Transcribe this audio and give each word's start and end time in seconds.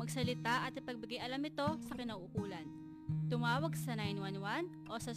Magsalita 0.00 0.64
at 0.64 0.72
ipagbigay 0.72 1.20
alam 1.20 1.44
ito 1.44 1.76
sa 1.84 1.92
kinauukulan. 1.92 2.64
Tumawag 3.28 3.76
sa 3.76 3.92
911 3.92 4.88
o 4.88 4.96
sa 4.96 5.12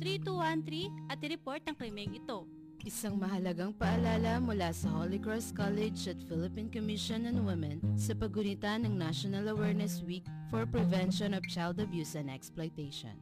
02-3410-3213 0.00 1.12
at 1.12 1.20
i-report 1.20 1.60
ang 1.68 1.76
krimeng 1.76 2.16
ito. 2.16 2.48
Isang 2.86 3.20
mahalagang 3.20 3.74
paalala 3.76 4.40
mula 4.40 4.72
sa 4.72 4.88
Holy 4.88 5.20
Cross 5.20 5.52
College 5.52 5.98
at 6.08 6.18
Philippine 6.30 6.72
Commission 6.72 7.28
on 7.28 7.44
Women 7.44 7.82
sa 7.98 8.14
paggunita 8.16 8.80
ng 8.80 8.96
National 8.96 9.52
Awareness 9.52 10.00
Week 10.00 10.24
for 10.48 10.64
Prevention 10.64 11.36
of 11.36 11.44
Child 11.50 11.82
Abuse 11.84 12.16
and 12.16 12.32
Exploitation. 12.32 13.18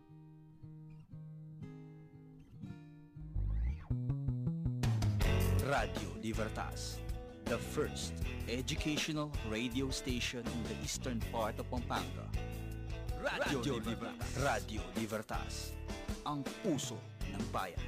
Radio 5.67 6.09
Libertas, 6.23 7.03
the 7.47 7.59
first 7.59 8.11
educational 8.51 9.31
radio 9.47 9.87
station 9.91 10.43
in 10.43 10.61
the 10.67 10.75
eastern 10.83 11.23
part 11.31 11.55
of 11.63 11.71
Pampanga. 11.71 12.27
Radio, 13.23 13.79
Libertas. 13.79 14.31
Radio 14.43 14.83
Libertas, 14.99 15.55
ang 16.27 16.43
puso 16.67 16.99
ng 17.31 17.45
bayan. 17.55 17.79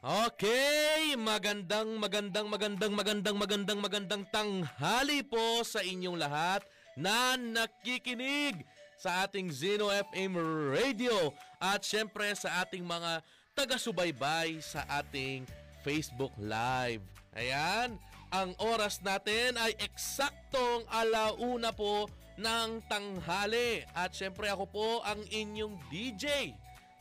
Okay, 0.00 1.12
magandang 1.12 2.00
magandang 2.00 2.48
magandang 2.48 2.92
magandang 2.96 3.36
magandang 3.36 3.80
magandang 3.80 4.22
tanghali 4.32 5.20
po 5.28 5.60
sa 5.60 5.84
inyong 5.84 6.16
lahat 6.16 6.64
na 6.96 7.36
nakikinig 7.36 8.64
sa 8.96 9.28
ating 9.28 9.52
Zeno 9.52 9.92
FM 9.92 10.40
Radio 10.72 11.36
at 11.60 11.84
syempre 11.84 12.32
sa 12.32 12.64
ating 12.64 12.80
mga 12.80 13.20
taga-subaybay 13.52 14.60
sa 14.60 14.84
ating 14.88 15.44
Facebook 15.86 16.34
Live. 16.42 17.06
Ayan, 17.38 17.94
ang 18.34 18.58
oras 18.58 18.98
natin 19.06 19.54
ay 19.54 19.78
eksaktong 19.78 20.82
alauna 20.90 21.70
po 21.70 22.10
ng 22.34 22.82
tanghali. 22.90 23.86
At 23.94 24.10
syempre 24.10 24.50
ako 24.50 24.66
po 24.66 24.88
ang 25.06 25.22
inyong 25.30 25.78
DJ, 25.86 26.50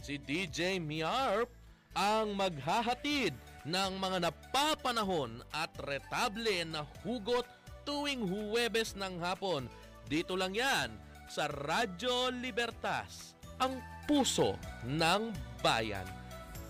si 0.05 0.21
DJ 0.21 0.77
Miarp, 0.77 1.49
ang 1.97 2.37
maghahatid 2.37 3.33
ng 3.65 3.91
mga 3.97 4.29
napapanahon 4.29 5.41
at 5.49 5.73
retable 5.81 6.61
na 6.69 6.85
hugot 7.01 7.47
tuwing 7.87 8.21
Huwebes 8.21 8.93
ng 8.93 9.17
hapon. 9.17 9.65
Dito 10.05 10.37
lang 10.37 10.53
yan 10.53 10.93
sa 11.25 11.49
Radyo 11.49 12.29
Libertas, 12.37 13.33
ang 13.57 13.81
puso 14.05 14.53
ng 14.85 15.33
bayan. 15.65 16.24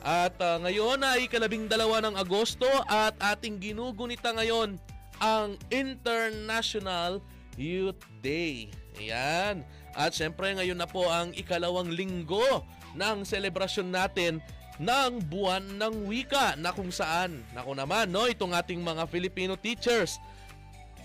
At 0.05 0.37
uh, 0.37 0.61
ngayon 0.61 1.01
ay 1.01 1.25
kalabing 1.25 1.65
dalawa 1.65 1.97
ng 2.05 2.13
Agosto 2.13 2.69
at 2.85 3.17
ating 3.17 3.57
ginugunita 3.57 4.37
ngayon 4.37 4.77
ang 5.17 5.57
International 5.73 7.17
Youth 7.57 8.05
Day. 8.21 8.69
Ayan. 9.01 9.65
At 9.97 10.13
syempre 10.13 10.53
ngayon 10.53 10.77
na 10.77 10.85
po 10.85 11.09
ang 11.09 11.33
ikalawang 11.33 11.89
linggo 11.89 12.61
ng 12.93 13.25
selebrasyon 13.25 13.89
natin 13.89 14.33
ng 14.77 15.25
buwan 15.25 15.65
ng 15.73 16.05
wika 16.05 16.53
na 16.53 16.69
kung 16.69 16.93
saan, 16.93 17.41
nako 17.57 17.73
naman, 17.73 18.05
no, 18.05 18.29
itong 18.29 18.53
ating 18.53 18.85
mga 18.85 19.09
Filipino 19.09 19.57
teachers 19.57 20.21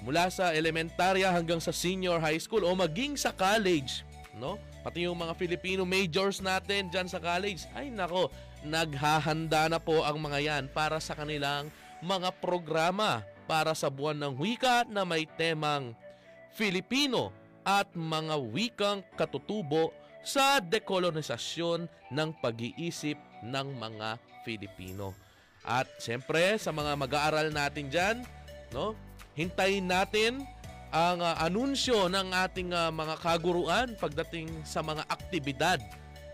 mula 0.05 0.29
sa 0.29 0.53
elementarya 0.53 1.33
hanggang 1.33 1.63
sa 1.63 1.73
senior 1.73 2.21
high 2.21 2.37
school 2.37 2.69
o 2.69 2.77
maging 2.77 3.17
sa 3.17 3.33
college, 3.33 4.05
no? 4.37 4.61
Pati 4.81 5.05
yung 5.09 5.17
mga 5.17 5.37
Filipino 5.37 5.85
majors 5.85 6.41
natin 6.41 6.89
dyan 6.89 7.07
sa 7.07 7.21
college, 7.23 7.69
ay 7.77 7.93
nako, 7.93 8.33
naghahanda 8.65 9.69
na 9.69 9.79
po 9.81 10.05
ang 10.05 10.21
mga 10.21 10.39
yan 10.41 10.65
para 10.71 11.01
sa 11.01 11.17
kanilang 11.17 11.69
mga 12.01 12.33
programa 12.41 13.25
para 13.45 13.75
sa 13.75 13.91
buwan 13.91 14.17
ng 14.17 14.35
wika 14.39 14.87
na 14.89 15.03
may 15.03 15.27
temang 15.27 15.93
Filipino 16.55 17.35
at 17.67 17.91
mga 17.93 18.39
wikang 18.41 19.01
katutubo 19.17 19.93
sa 20.21 20.61
dekolonisasyon 20.61 21.89
ng 22.13 22.29
pag-iisip 22.41 23.17
ng 23.45 23.69
mga 23.77 24.21
Filipino. 24.45 25.17
At 25.65 25.89
siyempre 26.01 26.57
sa 26.57 26.73
mga 26.73 26.97
mag-aaral 26.97 27.49
natin 27.53 27.93
diyan, 27.93 28.17
no? 28.73 28.97
Hintayin 29.37 29.89
natin 29.89 30.45
ang 30.91 31.23
uh, 31.23 31.39
anunsyo 31.39 32.11
ng 32.11 32.35
ating 32.35 32.75
uh, 32.75 32.91
mga 32.91 33.15
kaguruan 33.23 33.95
pagdating 33.95 34.51
sa 34.67 34.83
mga 34.83 35.07
aktibidad 35.07 35.79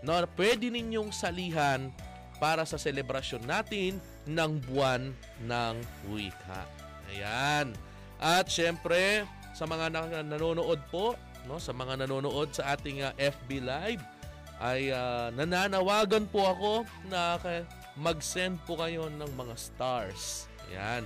no 0.01 0.17
pwede 0.33 0.69
ninyong 0.73 1.13
salihan 1.13 1.93
para 2.37 2.63
sa 2.63 2.77
selebrasyon 2.77 3.45
natin 3.45 3.97
ng 4.29 4.51
buwan 4.69 5.13
ng 5.45 5.75
wika. 6.13 6.65
Ayan. 7.13 7.73
At 8.17 8.49
syempre, 8.49 9.25
sa 9.53 9.65
mga 9.65 9.89
nanonood 10.25 10.81
po, 10.89 11.17
no, 11.49 11.57
sa 11.57 11.73
mga 11.73 12.05
nanonood 12.05 12.53
sa 12.53 12.77
ating 12.77 13.01
uh, 13.05 13.13
FB 13.17 13.65
Live, 13.65 14.03
ay 14.57 14.89
uh, 14.89 15.29
nananawagan 15.37 16.25
po 16.29 16.49
ako 16.49 16.71
na 17.09 17.37
mag-send 17.93 18.57
po 18.65 18.77
kayo 18.77 19.09
ng 19.09 19.31
mga 19.37 19.53
stars. 19.57 20.49
Ayan. 20.69 21.05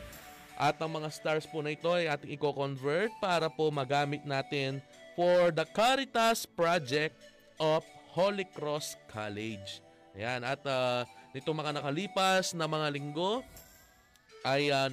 At 0.62 0.78
ang 0.78 0.94
mga 0.94 1.10
stars 1.10 1.48
po 1.50 1.64
na 1.64 1.74
ito 1.74 1.90
ay 1.92 2.08
ating 2.12 2.38
i-convert 2.38 3.12
para 3.20 3.50
po 3.50 3.72
magamit 3.74 4.24
natin 4.24 4.80
for 5.18 5.52
the 5.52 5.66
Caritas 5.76 6.48
Project 6.48 7.18
of 7.60 7.84
Holy 8.14 8.48
Cross 8.56 8.96
College. 9.12 9.84
Ayan. 10.16 10.44
At 10.44 10.64
uh, 10.68 11.04
nito 11.32 11.50
mga 11.56 11.80
nakalipas 11.80 12.52
na 12.52 12.68
mga 12.68 12.88
linggo 12.92 13.44
ay 14.44 14.72
uh, 14.72 14.92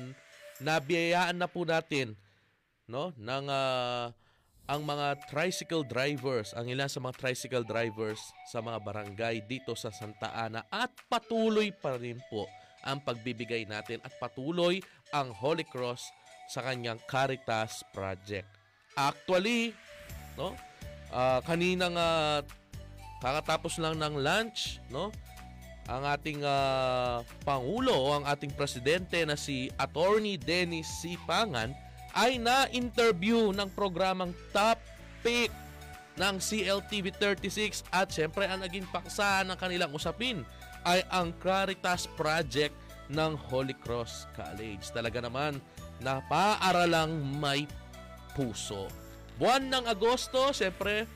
nabiyayaan 0.63 1.39
na 1.39 1.51
po 1.51 1.67
natin 1.67 2.15
no 2.89 3.11
ng 3.19 3.47
uh, 3.51 4.11
ang 4.69 4.85
mga 4.85 5.17
tricycle 5.33 5.81
drivers, 5.81 6.53
ang 6.53 6.69
ilan 6.69 6.93
sa 6.93 7.01
mga 7.01 7.17
tricycle 7.17 7.65
drivers 7.65 8.21
sa 8.53 8.61
mga 8.61 8.85
barangay 8.85 9.41
dito 9.49 9.73
sa 9.73 9.89
Santa 9.89 10.29
Ana 10.37 10.61
at 10.69 10.93
patuloy 11.09 11.73
pa 11.73 11.97
rin 11.97 12.21
po 12.29 12.45
ang 12.85 13.01
pagbibigay 13.01 13.65
natin 13.65 13.97
at 14.05 14.13
patuloy 14.21 14.85
ang 15.09 15.33
Holy 15.33 15.65
Cross 15.65 16.13
sa 16.53 16.61
kanyang 16.61 17.01
Caritas 17.09 17.81
Project. 17.97 18.49
Actually, 18.93 19.73
no? 20.37 20.53
Uh, 21.09 21.41
kaninang 21.49 21.97
uh, 21.97 22.45
kakatapos 23.25 23.81
lang 23.81 23.97
ng 23.97 24.21
lunch, 24.21 24.85
no? 24.93 25.09
Ang 25.89 26.05
ating 26.05 26.45
uh, 26.45 27.25
pangulo 27.49 27.97
o 27.97 28.09
ang 28.21 28.25
ating 28.29 28.53
presidente 28.53 29.25
na 29.25 29.41
si 29.41 29.73
Attorney 29.81 30.37
Dennis 30.37 30.85
C. 31.01 31.17
Pangan 31.25 31.73
ay 32.13 32.37
na-interview 32.37 33.57
ng 33.57 33.69
programang 33.73 34.37
Top 34.53 34.77
Pick 35.25 35.49
ng 36.21 36.37
CLTV 36.37 37.15
36 37.17 37.89
at 37.89 38.13
syempre 38.13 38.45
ang 38.45 38.61
naging 38.61 38.85
paksa 38.93 39.41
ng 39.49 39.57
kanilang 39.57 39.89
usapin 39.97 40.45
ay 40.85 41.01
ang 41.09 41.33
Caritas 41.41 42.05
Project 42.21 42.77
ng 43.09 43.33
Holy 43.49 43.73
Cross 43.73 44.29
College. 44.37 44.85
Talaga 44.93 45.25
naman, 45.25 45.57
napaaralang 46.05 47.17
may 47.41 47.65
puso. 48.37 48.93
Buwan 49.41 49.71
ng 49.73 49.85
Agosto, 49.89 50.53
syempre, 50.53 51.09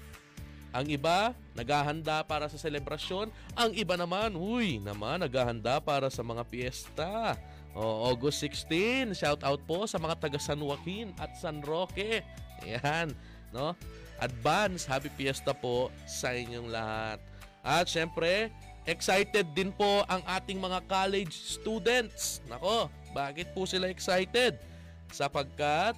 ang 0.72 0.88
iba 0.88 1.36
naghahanda 1.52 2.24
para 2.24 2.48
sa 2.48 2.56
selebrasyon, 2.56 3.28
ang 3.52 3.70
iba 3.76 3.92
naman, 3.94 4.32
uy, 4.32 4.80
naman 4.80 5.20
naghahanda 5.20 5.78
para 5.84 6.08
sa 6.08 6.24
mga 6.24 6.42
piyesta. 6.48 7.36
O, 7.76 8.08
August 8.08 8.40
16, 8.40 9.12
shout 9.12 9.44
out 9.44 9.60
po 9.68 9.84
sa 9.84 10.00
mga 10.00 10.16
taga 10.16 10.40
San 10.40 10.60
Joaquin 10.60 11.12
at 11.20 11.36
San 11.36 11.60
Roque. 11.60 12.24
Ayan, 12.64 13.12
no? 13.52 13.76
Advance 14.16 14.88
happy 14.88 15.12
fiesta 15.12 15.52
po 15.52 15.92
sa 16.08 16.32
inyong 16.32 16.68
lahat. 16.72 17.18
At 17.60 17.88
syempre, 17.88 18.48
excited 18.88 19.52
din 19.52 19.72
po 19.76 20.04
ang 20.08 20.24
ating 20.24 20.56
mga 20.56 20.84
college 20.88 21.32
students. 21.32 22.40
Nako, 22.48 22.88
bakit 23.12 23.52
po 23.52 23.68
sila 23.68 23.92
excited? 23.92 24.56
Sapagkat 25.12 25.96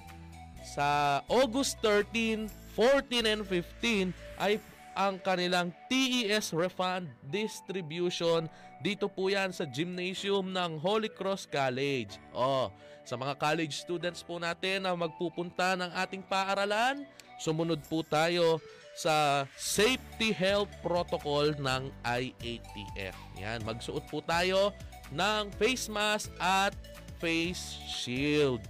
sa 0.67 1.19
August 1.31 1.79
13, 1.79 2.51
14 2.75 3.23
and 3.23 3.43
15 3.47 4.24
ay 4.39 4.59
ang 4.95 5.19
kanilang 5.19 5.75
TES 5.91 6.55
refund 6.55 7.11
distribution. 7.27 8.47
Dito 8.79 9.11
po 9.11 9.27
yan 9.27 9.51
sa 9.51 9.67
gymnasium 9.67 10.55
ng 10.55 10.79
Holy 10.79 11.11
Cross 11.11 11.51
College. 11.51 12.15
Oh, 12.31 12.71
sa 13.03 13.19
mga 13.19 13.35
college 13.35 13.75
students 13.75 14.23
po 14.23 14.39
natin 14.39 14.87
na 14.87 14.95
magpupunta 14.95 15.75
ng 15.75 15.91
ating 15.99 16.23
paaralan, 16.25 17.03
sumunod 17.37 17.83
po 17.91 18.01
tayo 18.07 18.57
sa 18.95 19.43
safety 19.59 20.31
health 20.31 20.71
protocol 20.79 21.51
ng 21.59 21.91
IATF. 22.07 23.15
Yan, 23.43 23.59
magsuot 23.67 24.07
po 24.07 24.23
tayo 24.23 24.71
ng 25.11 25.51
face 25.59 25.91
mask 25.91 26.31
at 26.39 26.71
face 27.19 27.75
shield. 27.83 28.63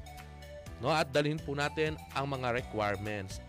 No, 0.82 0.92
at 0.92 1.08
dalhin 1.14 1.40
po 1.40 1.54
natin 1.54 1.96
ang 2.18 2.28
mga 2.28 2.58
requirements. 2.60 3.40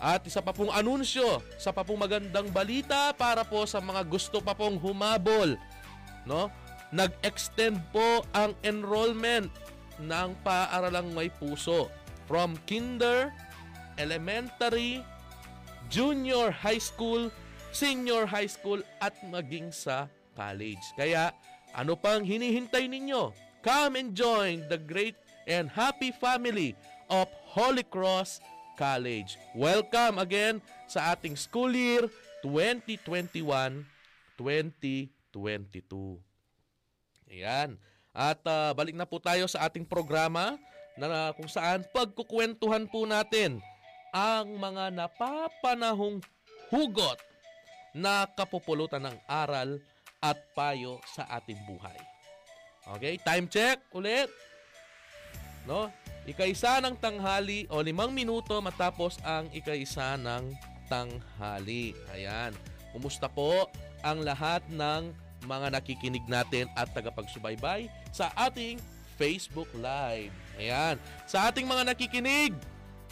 At 0.00 0.24
isa 0.24 0.40
pa 0.40 0.56
pong 0.56 0.72
anunsyo, 0.72 1.44
sa 1.60 1.76
pa 1.76 1.84
pong 1.84 2.00
magandang 2.00 2.48
balita 2.48 3.12
para 3.12 3.44
po 3.44 3.68
sa 3.68 3.84
mga 3.84 4.00
gusto 4.08 4.40
pa 4.40 4.56
pong 4.56 4.80
humabol. 4.80 5.60
No? 6.24 6.48
Nag-extend 6.88 7.76
po 7.92 8.24
ang 8.32 8.56
enrollment 8.64 9.52
ng 10.00 10.28
paaralang 10.40 11.12
may 11.12 11.28
puso 11.28 11.92
from 12.24 12.56
kinder, 12.64 13.28
elementary, 14.00 15.04
junior 15.92 16.48
high 16.48 16.80
school, 16.80 17.28
senior 17.68 18.24
high 18.24 18.48
school 18.48 18.80
at 19.04 19.12
maging 19.28 19.68
sa 19.68 20.08
college. 20.32 20.82
Kaya 20.96 21.36
ano 21.76 21.92
pang 21.94 22.24
hinihintay 22.24 22.88
ninyo? 22.88 23.36
Come 23.60 24.00
and 24.00 24.16
join 24.16 24.64
the 24.72 24.80
great 24.80 25.20
and 25.44 25.68
happy 25.68 26.08
family 26.16 26.72
of 27.12 27.28
Holy 27.52 27.84
Cross 27.84 28.40
College. 28.80 29.36
Welcome 29.52 30.16
again 30.16 30.64
sa 30.88 31.12
ating 31.12 31.36
school 31.36 31.68
year 31.68 32.08
2021-2022. 32.40 33.84
Ayan. 37.28 37.76
At 38.16 38.40
ah, 38.48 38.72
balik 38.72 38.96
na 38.96 39.04
po 39.04 39.20
tayo 39.20 39.44
sa 39.44 39.68
ating 39.68 39.84
programa 39.84 40.56
na, 40.96 41.06
na 41.06 41.20
kung 41.36 41.44
saan 41.52 41.84
pagkukwentuhan 41.92 42.88
po 42.88 43.04
natin 43.04 43.60
ang 44.16 44.56
mga 44.56 44.96
napapanahong 44.96 46.24
hugot 46.72 47.20
na 47.92 48.24
kapupulutan 48.32 49.04
ng 49.04 49.16
aral 49.28 49.76
at 50.24 50.40
payo 50.56 51.04
sa 51.04 51.28
ating 51.36 51.60
buhay. 51.68 52.00
Okay, 52.96 53.20
time 53.20 53.44
check 53.44 53.76
ulit. 53.92 54.32
No? 55.68 55.92
Ikaisa 56.28 56.84
ng 56.84 57.00
tanghali 57.00 57.64
o 57.72 57.80
limang 57.80 58.12
minuto 58.12 58.60
matapos 58.60 59.16
ang 59.24 59.48
ikaisa 59.54 60.20
ng 60.20 60.52
tanghali. 60.90 61.96
Ayan. 62.12 62.52
Kumusta 62.92 63.30
po 63.30 63.70
ang 64.04 64.20
lahat 64.20 64.60
ng 64.68 65.14
mga 65.48 65.72
nakikinig 65.72 66.24
natin 66.28 66.68
at 66.76 66.92
tagapagsubaybay 66.92 67.88
sa 68.12 68.28
ating 68.36 68.76
Facebook 69.16 69.68
Live. 69.76 70.32
Ayan. 70.60 71.00
Sa 71.24 71.48
ating 71.48 71.64
mga 71.64 71.92
nakikinig, 71.94 72.52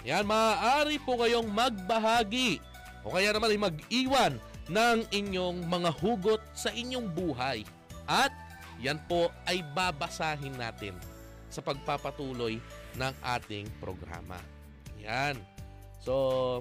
yan, 0.06 0.28
maaari 0.28 1.00
po 1.02 1.18
kayong 1.18 1.48
magbahagi 1.50 2.62
o 3.02 3.10
kaya 3.14 3.34
naman 3.34 3.50
ay 3.50 3.60
mag-iwan 3.60 4.32
ng 4.68 4.98
inyong 5.10 5.64
mga 5.64 5.90
hugot 5.98 6.42
sa 6.52 6.68
inyong 6.70 7.08
buhay. 7.08 7.64
At 8.04 8.30
yan 8.78 9.00
po 9.10 9.32
ay 9.48 9.64
babasahin 9.74 10.54
natin 10.54 10.94
sa 11.48 11.64
pagpapatuloy 11.64 12.60
ng 12.98 13.14
ating 13.22 13.70
programa. 13.78 14.36
Yan. 15.00 15.38
So, 16.02 16.60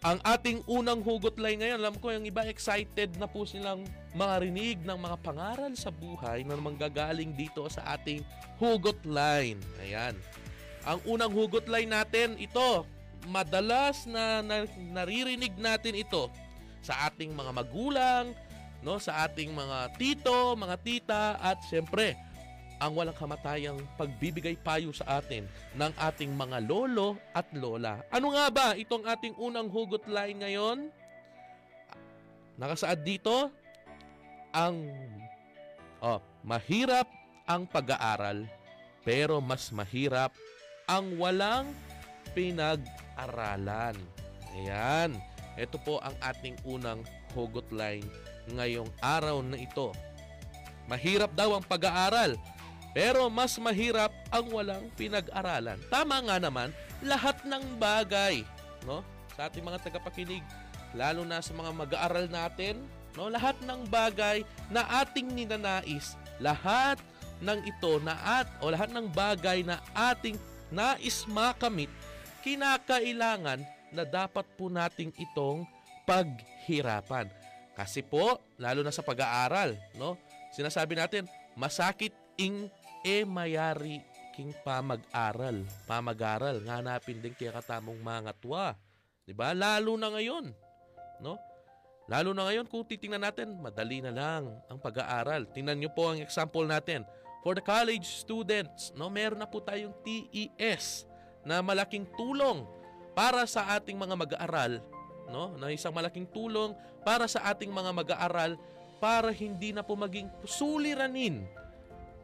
ang 0.00 0.16
ating 0.24 0.64
unang 0.64 1.04
hugot 1.04 1.36
line 1.36 1.60
ngayon, 1.60 1.78
alam 1.82 1.96
ko 2.00 2.08
yung 2.08 2.24
iba 2.24 2.40
excited 2.48 3.20
na 3.20 3.28
po 3.28 3.44
silang 3.44 3.84
marinig 4.16 4.80
ng 4.80 4.96
mga 4.96 5.16
pangaral 5.20 5.72
sa 5.76 5.92
buhay 5.92 6.40
na 6.40 6.56
manggagaling 6.56 7.36
dito 7.36 7.68
sa 7.68 7.98
ating 7.98 8.24
hugot 8.56 8.96
line. 9.04 9.60
Ayan. 9.84 10.16
Ang 10.88 11.04
unang 11.04 11.36
hugot 11.36 11.68
line 11.68 11.92
natin, 11.92 12.40
ito, 12.40 12.88
madalas 13.28 14.08
na, 14.08 14.40
na 14.40 14.64
naririnig 14.80 15.52
natin 15.60 15.92
ito 15.92 16.32
sa 16.80 17.12
ating 17.12 17.36
mga 17.36 17.52
magulang, 17.52 18.32
no, 18.80 18.96
sa 18.96 19.28
ating 19.28 19.52
mga 19.52 20.00
tito, 20.00 20.56
mga 20.56 20.76
tita 20.80 21.24
at 21.36 21.60
siyempre 21.68 22.16
ang 22.80 22.96
walang 22.96 23.14
kamatayang 23.14 23.78
pagbibigay 24.00 24.56
payo 24.56 24.88
sa 24.90 25.20
atin 25.20 25.44
ng 25.76 25.92
ating 26.00 26.32
mga 26.32 26.64
lolo 26.64 27.20
at 27.36 27.44
lola. 27.52 28.00
Ano 28.08 28.32
nga 28.32 28.48
ba 28.48 28.68
itong 28.72 29.04
ating 29.04 29.36
unang 29.36 29.68
hugot 29.68 30.08
line 30.08 30.40
ngayon? 30.40 30.88
Nakasaad 32.56 33.04
dito 33.04 33.52
ang 34.56 34.88
oh, 36.00 36.20
mahirap 36.40 37.06
ang 37.44 37.68
pag-aaral 37.68 38.48
pero 39.04 39.44
mas 39.44 39.68
mahirap 39.72 40.32
ang 40.88 41.20
walang 41.20 41.70
pinag-aralan. 42.32 43.96
Ayan. 44.56 45.20
Ito 45.60 45.76
po 45.82 46.00
ang 46.00 46.16
ating 46.24 46.56
unang 46.64 47.04
hugot 47.36 47.68
line 47.68 48.06
ngayong 48.50 48.88
araw 49.04 49.44
na 49.44 49.60
ito. 49.60 49.92
Mahirap 50.90 51.30
daw 51.38 51.54
ang 51.54 51.62
pag-aaral, 51.62 52.34
pero 52.90 53.30
mas 53.30 53.54
mahirap 53.56 54.10
ang 54.34 54.50
walang 54.50 54.90
pinag-aralan. 54.98 55.78
Tama 55.86 56.18
nga 56.26 56.36
naman, 56.42 56.74
lahat 57.00 57.38
ng 57.46 57.78
bagay, 57.78 58.42
no? 58.82 59.06
Sa 59.38 59.46
ating 59.46 59.62
mga 59.62 59.78
tagapakinig, 59.86 60.42
lalo 60.94 61.22
na 61.22 61.38
sa 61.38 61.54
mga 61.54 61.70
mag-aaral 61.70 62.26
natin, 62.26 62.82
no? 63.14 63.30
Lahat 63.30 63.54
ng 63.62 63.86
bagay 63.86 64.42
na 64.68 64.82
ating 65.02 65.30
ninanais, 65.30 66.18
lahat 66.42 66.98
ng 67.40 67.60
ito 67.64 68.02
na 68.04 68.18
at 68.20 68.48
o 68.60 68.68
lahat 68.68 68.92
ng 68.92 69.06
bagay 69.10 69.64
na 69.64 69.80
ating 69.94 70.36
nais 70.68 71.24
makamit, 71.30 71.90
kinakailangan 72.42 73.62
na 73.90 74.02
dapat 74.06 74.46
po 74.54 74.70
nating 74.70 75.10
itong 75.18 75.66
paghirapan. 76.06 77.26
Kasi 77.74 78.02
po, 78.02 78.38
lalo 78.60 78.82
na 78.82 78.92
sa 78.92 79.00
pag-aaral, 79.00 79.78
no? 79.94 80.18
Sinasabi 80.50 80.98
natin, 80.98 81.24
masakit 81.54 82.12
ing 82.36 82.68
e 83.04 83.24
mayari 83.24 84.04
king 84.34 84.56
pamag-aral. 84.64 85.64
Pamag-aral, 85.84 86.62
nganapin 86.64 87.20
din 87.20 87.34
kaya 87.36 87.52
katamong 87.52 87.98
mga 88.00 88.32
tuwa. 88.40 88.76
'Di 89.24 89.36
ba? 89.36 89.52
Lalo 89.52 89.94
na 90.00 90.08
ngayon, 90.12 90.48
no? 91.20 91.36
Lalo 92.10 92.34
na 92.34 92.50
ngayon 92.50 92.66
kung 92.66 92.82
titingnan 92.82 93.22
natin, 93.22 93.54
madali 93.62 94.02
na 94.02 94.10
lang 94.10 94.50
ang 94.66 94.78
pag-aaral. 94.82 95.46
Tingnan 95.54 95.78
niyo 95.78 95.94
po 95.94 96.10
ang 96.10 96.18
example 96.18 96.66
natin. 96.66 97.06
For 97.46 97.54
the 97.54 97.62
college 97.62 98.04
students, 98.04 98.90
no, 98.98 99.06
meron 99.06 99.38
na 99.38 99.46
po 99.46 99.62
tayong 99.62 99.94
TES 100.02 101.06
na 101.46 101.62
malaking 101.62 102.10
tulong 102.18 102.66
para 103.14 103.46
sa 103.46 103.78
ating 103.78 103.94
mga 103.94 104.18
mag-aaral, 104.18 104.82
no? 105.30 105.54
Na 105.54 105.70
isang 105.70 105.94
malaking 105.94 106.26
tulong 106.34 106.74
para 107.06 107.30
sa 107.30 107.46
ating 107.46 107.70
mga 107.70 107.94
mag-aaral 107.94 108.58
para 108.98 109.30
hindi 109.30 109.70
na 109.70 109.86
po 109.86 109.94
maging 109.96 110.28
suliranin 110.44 111.46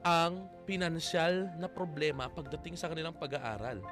ang 0.06 0.46
pinansyal 0.62 1.50
na 1.58 1.66
problema 1.66 2.30
pagdating 2.30 2.78
sa 2.78 2.86
kanilang 2.86 3.18
pag-aaral. 3.18 3.82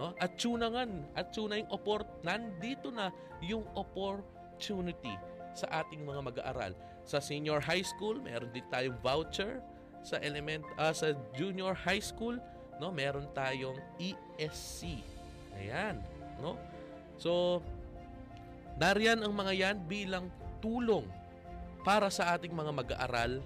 No? 0.00 0.16
At 0.16 0.40
tunangan, 0.40 1.12
at 1.12 1.28
tuna 1.28 1.60
yung 1.60 1.68
opor, 1.68 2.08
nandito 2.24 2.88
na 2.88 3.12
yung 3.44 3.68
opportunity 3.76 5.12
sa 5.52 5.84
ating 5.84 6.08
mga 6.08 6.24
mag-aaral. 6.24 6.72
Sa 7.04 7.20
senior 7.20 7.60
high 7.60 7.84
school, 7.84 8.16
meron 8.16 8.48
din 8.48 8.64
tayong 8.72 8.96
voucher. 9.04 9.60
Sa 10.00 10.16
element 10.24 10.64
ah, 10.80 10.94
sa 10.94 11.12
junior 11.36 11.76
high 11.76 12.00
school, 12.00 12.40
no, 12.80 12.88
meron 12.88 13.28
tayong 13.36 13.76
ESC. 14.00 15.04
Ayan, 15.58 16.00
no? 16.40 16.56
So, 17.18 17.60
nariyan 18.78 19.20
ang 19.20 19.34
mga 19.34 19.52
yan 19.52 19.76
bilang 19.84 20.30
tulong 20.62 21.04
para 21.82 22.08
sa 22.08 22.38
ating 22.38 22.54
mga 22.54 22.72
mag-aaral, 22.72 23.42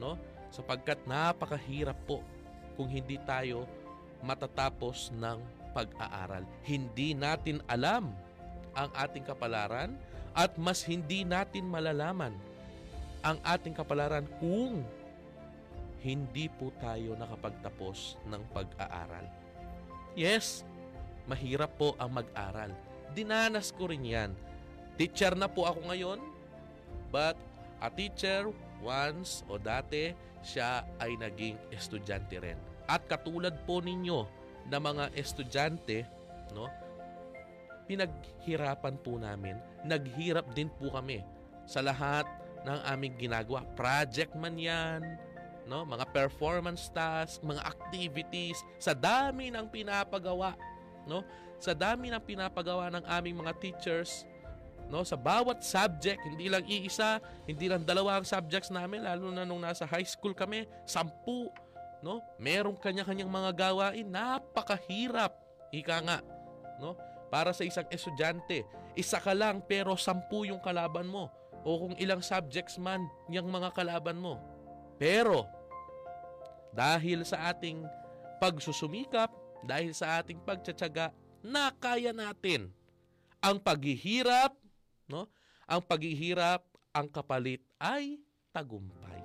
no? 0.00 0.16
Sapagkat 0.56 1.04
napakahirap 1.04 2.00
po 2.08 2.24
kung 2.80 2.88
hindi 2.88 3.20
tayo 3.28 3.68
matatapos 4.24 5.12
ng 5.12 5.36
pag-aaral. 5.76 6.48
Hindi 6.64 7.12
natin 7.12 7.60
alam 7.68 8.16
ang 8.72 8.88
ating 8.96 9.28
kapalaran 9.28 9.92
at 10.32 10.56
mas 10.56 10.80
hindi 10.80 11.28
natin 11.28 11.68
malalaman 11.68 12.32
ang 13.20 13.36
ating 13.44 13.76
kapalaran 13.76 14.24
kung 14.40 14.80
hindi 16.00 16.48
po 16.48 16.72
tayo 16.80 17.12
nakapagtapos 17.20 18.16
ng 18.24 18.42
pag-aaral. 18.56 19.26
Yes, 20.16 20.64
mahirap 21.28 21.76
po 21.76 21.92
ang 22.00 22.16
mag-aral. 22.16 22.72
Dinanas 23.12 23.74
ko 23.74 23.92
rin 23.92 24.06
yan. 24.06 24.30
Teacher 24.96 25.36
na 25.36 25.50
po 25.50 25.68
ako 25.68 25.92
ngayon, 25.92 26.22
but 27.12 27.36
a 27.80 27.88
teacher 27.92 28.48
once 28.80 29.44
o 29.50 29.60
dati 29.60 30.12
siya 30.40 30.84
ay 31.02 31.18
naging 31.18 31.58
estudyante 31.74 32.38
rin. 32.38 32.58
At 32.86 33.04
katulad 33.10 33.66
po 33.66 33.82
ninyo 33.82 34.26
na 34.70 34.78
mga 34.78 35.10
estudyante, 35.18 36.06
no? 36.54 36.70
pinaghirapan 37.86 38.98
po 38.98 39.18
namin, 39.18 39.58
naghirap 39.86 40.50
din 40.54 40.66
po 40.70 40.90
kami 40.90 41.22
sa 41.66 41.82
lahat 41.82 42.26
ng 42.66 42.78
aming 42.90 43.14
ginagawa. 43.14 43.62
Project 43.78 44.34
man 44.34 44.58
yan, 44.58 45.02
no? 45.66 45.86
mga 45.86 46.06
performance 46.10 46.90
tasks, 46.90 47.42
mga 47.42 47.62
activities, 47.62 48.58
sa 48.78 48.94
dami 48.94 49.50
ng 49.54 49.66
pinapagawa, 49.70 50.54
no? 51.06 51.22
sa 51.62 51.74
dami 51.74 52.10
ng 52.10 52.22
pinapagawa 52.22 52.90
ng 52.90 53.04
aming 53.06 53.38
mga 53.38 53.52
teachers, 53.58 54.26
no 54.86 55.02
sa 55.02 55.18
bawat 55.18 55.66
subject 55.66 56.22
hindi 56.22 56.46
lang 56.46 56.62
iisa 56.62 57.18
hindi 57.44 57.66
lang 57.66 57.82
dalawa 57.82 58.22
ang 58.22 58.26
subjects 58.26 58.70
namin 58.70 59.02
lalo 59.02 59.34
na 59.34 59.42
nung 59.42 59.62
nasa 59.62 59.82
high 59.82 60.06
school 60.06 60.30
kami 60.30 60.66
sampu 60.86 61.50
no? 62.04 62.22
Merong 62.38 62.76
kanya-kanyang 62.76 63.30
mga 63.30 63.50
gawain 63.56 64.06
napakahirap 64.06 65.34
ika 65.74 65.98
nga 66.04 66.18
no? 66.78 66.94
Para 67.32 67.50
sa 67.50 67.66
isang 67.66 67.86
estudyante 67.90 68.62
isa 68.96 69.18
ka 69.18 69.34
lang 69.36 69.60
pero 69.64 69.98
sampu 69.98 70.48
yung 70.48 70.62
kalaban 70.62 71.10
mo. 71.10 71.28
O 71.66 71.82
kung 71.82 71.94
ilang 71.98 72.22
subjects 72.22 72.78
man 72.78 73.02
yung 73.26 73.50
mga 73.50 73.74
kalaban 73.74 74.16
mo. 74.16 74.38
Pero 74.96 75.44
dahil 76.70 77.26
sa 77.26 77.50
ating 77.50 77.82
pagsusumikap 78.38 79.28
dahil 79.66 79.90
sa 79.90 80.22
ating 80.22 80.38
pagtsatsaga 80.46 81.10
nakaya 81.42 82.14
natin 82.14 82.70
ang 83.42 83.58
paghihirap 83.58 84.54
no? 85.10 85.30
Ang 85.66 85.82
paghihirap, 85.82 86.62
ang 86.94 87.06
kapalit 87.10 87.62
ay 87.82 88.22
tagumpay, 88.54 89.20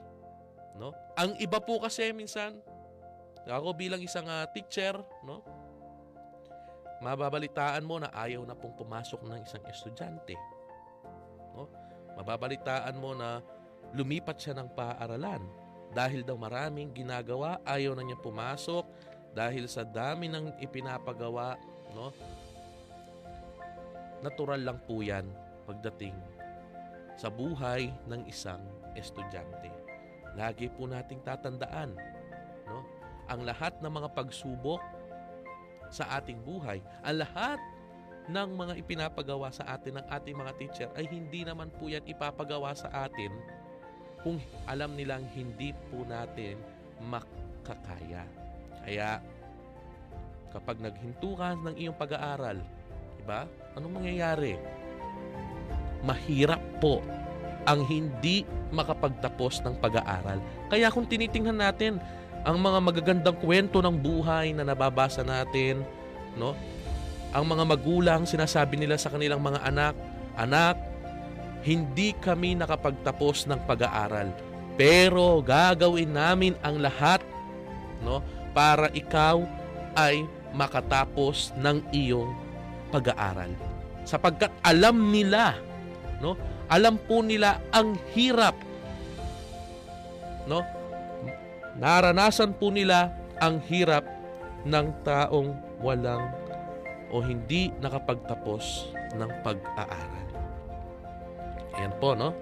no? 0.77 0.93
Ang 1.15 1.37
iba 1.37 1.61
po 1.61 1.81
kasi 1.81 2.09
minsan 2.11 2.57
ako 3.45 3.73
bilang 3.73 4.01
isang 4.01 4.25
uh, 4.29 4.45
teacher, 4.53 4.97
no? 5.25 5.41
Mababalitaan 7.01 7.81
mo 7.81 7.97
na 7.97 8.13
ayaw 8.13 8.45
na 8.45 8.53
pong 8.53 8.77
pumasok 8.77 9.25
ng 9.25 9.41
isang 9.41 9.65
estudyante. 9.65 10.37
No? 11.57 11.65
Mababalitaan 12.13 12.93
mo 12.93 13.17
na 13.17 13.41
lumipat 13.97 14.37
siya 14.37 14.53
ng 14.61 14.69
paaralan 14.77 15.41
dahil 15.97 16.21
daw 16.21 16.37
maraming 16.37 16.93
ginagawa, 16.93 17.57
ayaw 17.65 17.97
na 17.97 18.05
niya 18.05 18.21
pumasok 18.21 18.85
dahil 19.33 19.65
sa 19.65 19.81
dami 19.81 20.29
ng 20.29 20.61
ipinapagawa, 20.61 21.57
no? 21.97 22.13
Natural 24.21 24.61
lang 24.61 24.77
po 24.85 25.01
'yan 25.01 25.25
pagdating 25.71 26.15
sa 27.15 27.31
buhay 27.31 27.87
ng 28.11 28.27
isang 28.27 28.59
estudyante. 28.99 29.71
Lagi 30.35 30.67
po 30.67 30.83
nating 30.83 31.23
tatandaan, 31.23 31.95
no? 32.67 32.83
Ang 33.31 33.47
lahat 33.47 33.79
ng 33.79 33.87
mga 33.91 34.11
pagsubok 34.11 34.83
sa 35.87 36.19
ating 36.19 36.43
buhay, 36.43 36.83
ang 37.03 37.23
lahat 37.23 37.59
ng 38.27 38.49
mga 38.53 38.73
ipinapagawa 38.79 39.51
sa 39.51 39.63
atin 39.75 39.99
ng 39.99 40.05
ating 40.07 40.35
mga 40.35 40.53
teacher 40.59 40.89
ay 40.95 41.07
hindi 41.07 41.47
naman 41.47 41.71
po 41.79 41.87
yan 41.87 42.03
ipapagawa 42.07 42.75
sa 42.75 42.91
atin 43.07 43.31
kung 44.21 44.37
alam 44.69 44.93
nilang 44.93 45.25
hindi 45.33 45.73
po 45.89 46.03
natin 46.05 46.59
makakaya. 47.01 48.23
Kaya 48.83 49.19
kapag 50.51 50.83
naghinto 50.83 51.33
ka 51.33 51.55
ng 51.55 51.75
iyong 51.79 51.97
pag-aaral, 51.97 52.59
diba? 53.17 53.47
Anong 53.73 54.03
mangyayari? 54.03 54.59
Mahirap 56.05 56.61
po 56.81 57.01
ang 57.65 57.85
hindi 57.85 58.43
makapagtapos 58.73 59.61
ng 59.61 59.77
pag-aaral. 59.77 60.41
Kaya 60.71 60.89
kung 60.89 61.05
tinitingnan 61.05 61.61
natin 61.61 62.01
ang 62.41 62.57
mga 62.57 62.79
magagandang 62.81 63.37
kwento 63.37 63.83
ng 63.85 63.93
buhay 63.93 64.57
na 64.57 64.65
nababasa 64.65 65.21
natin, 65.21 65.85
no? 66.33 66.57
Ang 67.31 67.47
mga 67.47 67.63
magulang 67.63 68.21
sinasabi 68.25 68.75
nila 68.75 68.97
sa 68.97 69.13
kanilang 69.13 69.39
mga 69.39 69.61
anak, 69.63 69.95
anak, 70.35 70.75
hindi 71.61 72.17
kami 72.17 72.57
nakapagtapos 72.57 73.45
ng 73.45 73.61
pag-aaral. 73.69 74.33
Pero 74.75 75.39
gagawin 75.45 76.11
namin 76.11 76.57
ang 76.65 76.81
lahat, 76.81 77.21
no, 78.01 78.25
para 78.51 78.89
ikaw 78.91 79.45
ay 79.95 80.25
makatapos 80.51 81.55
ng 81.61 81.85
iyong 81.93 82.33
pag-aaral. 82.91 83.53
Sapagkat 84.03 84.51
alam 84.65 85.13
nila 85.13 85.55
no? 86.21 86.37
Alam 86.69 87.01
po 87.01 87.25
nila 87.25 87.59
ang 87.73 87.97
hirap. 88.13 88.53
No? 90.45 90.61
Naranasan 91.81 92.53
po 92.55 92.69
nila 92.69 93.11
ang 93.41 93.57
hirap 93.65 94.05
ng 94.63 94.87
taong 95.01 95.81
walang 95.81 96.29
o 97.09 97.19
hindi 97.19 97.73
nakapagtapos 97.81 98.93
ng 99.17 99.31
pag-aaral. 99.41 100.27
Ayan 101.75 101.93
po, 101.97 102.13
no? 102.13 102.37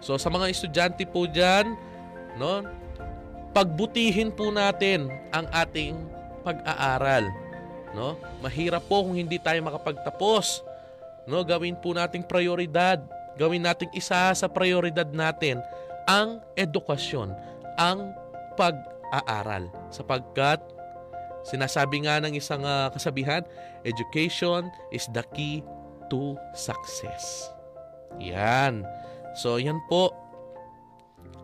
So 0.00 0.16
sa 0.16 0.32
mga 0.32 0.48
estudyante 0.50 1.04
po 1.04 1.28
diyan, 1.28 1.76
no? 2.40 2.64
Pagbutihin 3.52 4.32
po 4.32 4.48
natin 4.48 5.12
ang 5.34 5.46
ating 5.52 5.98
pag-aaral, 6.42 7.28
no? 7.92 8.16
Mahirap 8.40 8.86
po 8.88 9.04
kung 9.04 9.18
hindi 9.18 9.36
tayo 9.36 9.60
makapagtapos. 9.62 10.64
No, 11.28 11.44
gawin 11.44 11.76
po 11.76 11.92
nating 11.92 12.24
prioridad 12.24 13.04
gawin 13.38 13.62
nating 13.62 13.94
isa 13.94 14.34
sa 14.34 14.46
prioridad 14.50 15.08
natin 15.14 15.62
ang 16.10 16.42
edukasyon, 16.58 17.30
ang 17.78 18.10
pag-aaral. 18.58 19.70
Sapagkat 19.94 20.58
sinasabi 21.46 22.04
nga 22.04 22.18
ng 22.18 22.34
isang 22.34 22.66
uh, 22.66 22.90
kasabihan, 22.90 23.46
education 23.86 24.66
is 24.90 25.06
the 25.14 25.22
key 25.32 25.62
to 26.10 26.34
success. 26.58 27.54
Yan. 28.18 28.82
So 29.38 29.62
yan 29.62 29.78
po 29.86 30.10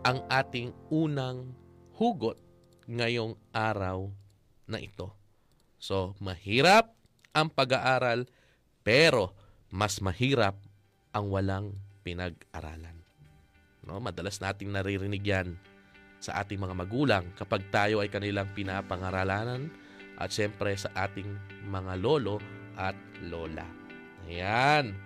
ang 0.02 0.24
ating 0.28 0.74
unang 0.90 1.54
hugot 1.96 2.40
ngayong 2.90 3.38
araw 3.54 4.10
na 4.66 4.82
ito. 4.82 5.12
So 5.78 6.16
mahirap 6.18 6.92
ang 7.36 7.52
pag-aaral 7.52 8.26
pero 8.84 9.36
mas 9.68 10.00
mahirap 10.00 10.56
ang 11.14 11.30
walang 11.30 11.83
pinag-aralan. 12.04 12.94
No, 13.84 14.00
madalas 14.00 14.40
nating 14.40 14.72
naririnig 14.72 15.24
'yan 15.24 15.56
sa 16.20 16.40
ating 16.40 16.56
mga 16.56 16.76
magulang 16.76 17.24
kapag 17.36 17.68
tayo 17.68 18.00
ay 18.00 18.08
kanilang 18.08 18.48
pinapangaralan 18.56 19.68
at 20.16 20.30
siyempre 20.32 20.72
sa 20.72 20.88
ating 20.94 21.28
mga 21.68 22.00
lolo 22.00 22.40
at 22.80 22.96
lola. 23.28 23.66
Ayan. 24.24 24.96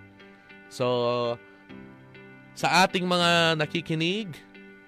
So, 0.71 1.35
sa 2.55 2.87
ating 2.87 3.03
mga 3.03 3.59
nakikinig, 3.59 4.31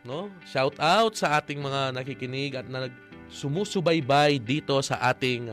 no? 0.07 0.31
Shout 0.47 0.77
out 0.79 1.19
sa 1.19 1.41
ating 1.41 1.59
mga 1.59 1.99
nakikinig 1.99 2.55
at 2.55 2.67
na 2.69 2.87
sumusubaybay 3.31 4.39
dito 4.39 4.77
sa 4.83 4.99
ating 5.11 5.51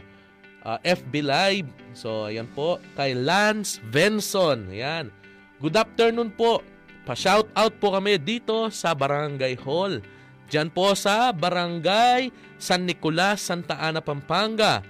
uh, 0.62 0.79
FB 0.83 1.15
Live. 1.25 1.71
So, 1.95 2.29
ayan 2.31 2.47
po, 2.53 2.79
kay 2.95 3.15
Lance 3.19 3.83
Venson. 3.88 4.69
Ayan. 4.71 5.11
Good 5.59 5.75
afternoon 5.75 6.31
po. 6.38 6.62
Pa-shout 7.03 7.50
out 7.59 7.75
po 7.83 7.91
kami 7.91 8.15
dito 8.23 8.71
sa 8.71 8.95
Barangay 8.95 9.59
Hall. 9.59 9.99
Diyan 10.47 10.71
po 10.71 10.95
sa 10.95 11.35
Barangay 11.35 12.31
San 12.62 12.87
Nicolas, 12.87 13.43
Santa 13.43 13.75
Ana, 13.75 13.99
Pampanga 13.99 14.87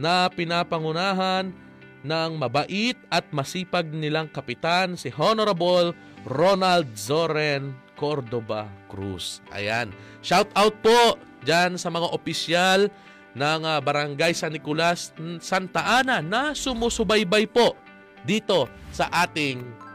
na 0.00 0.24
pinapangunahan 0.32 1.52
ng 2.00 2.30
mabait 2.32 2.96
at 3.12 3.28
masipag 3.28 3.92
nilang 3.92 4.32
kapitan 4.32 4.96
si 4.96 5.12
Honorable 5.12 5.92
Ronald 6.24 6.96
Zoren 6.96 7.76
Cordoba 7.92 8.72
Cruz. 8.88 9.44
Ayan. 9.52 9.92
Shout 10.24 10.48
out 10.56 10.80
po 10.80 11.20
diyan 11.44 11.76
sa 11.76 11.92
mga 11.92 12.08
opisyal 12.08 12.88
ng 13.36 13.60
uh, 13.68 13.84
Barangay 13.84 14.32
San 14.32 14.56
Nicolas, 14.56 15.12
Santa 15.44 16.00
Ana 16.00 16.24
na 16.24 16.56
sumusubaybay 16.56 17.52
po 17.52 17.76
dito 18.24 18.64
sa 18.96 19.12
ating 19.12 19.85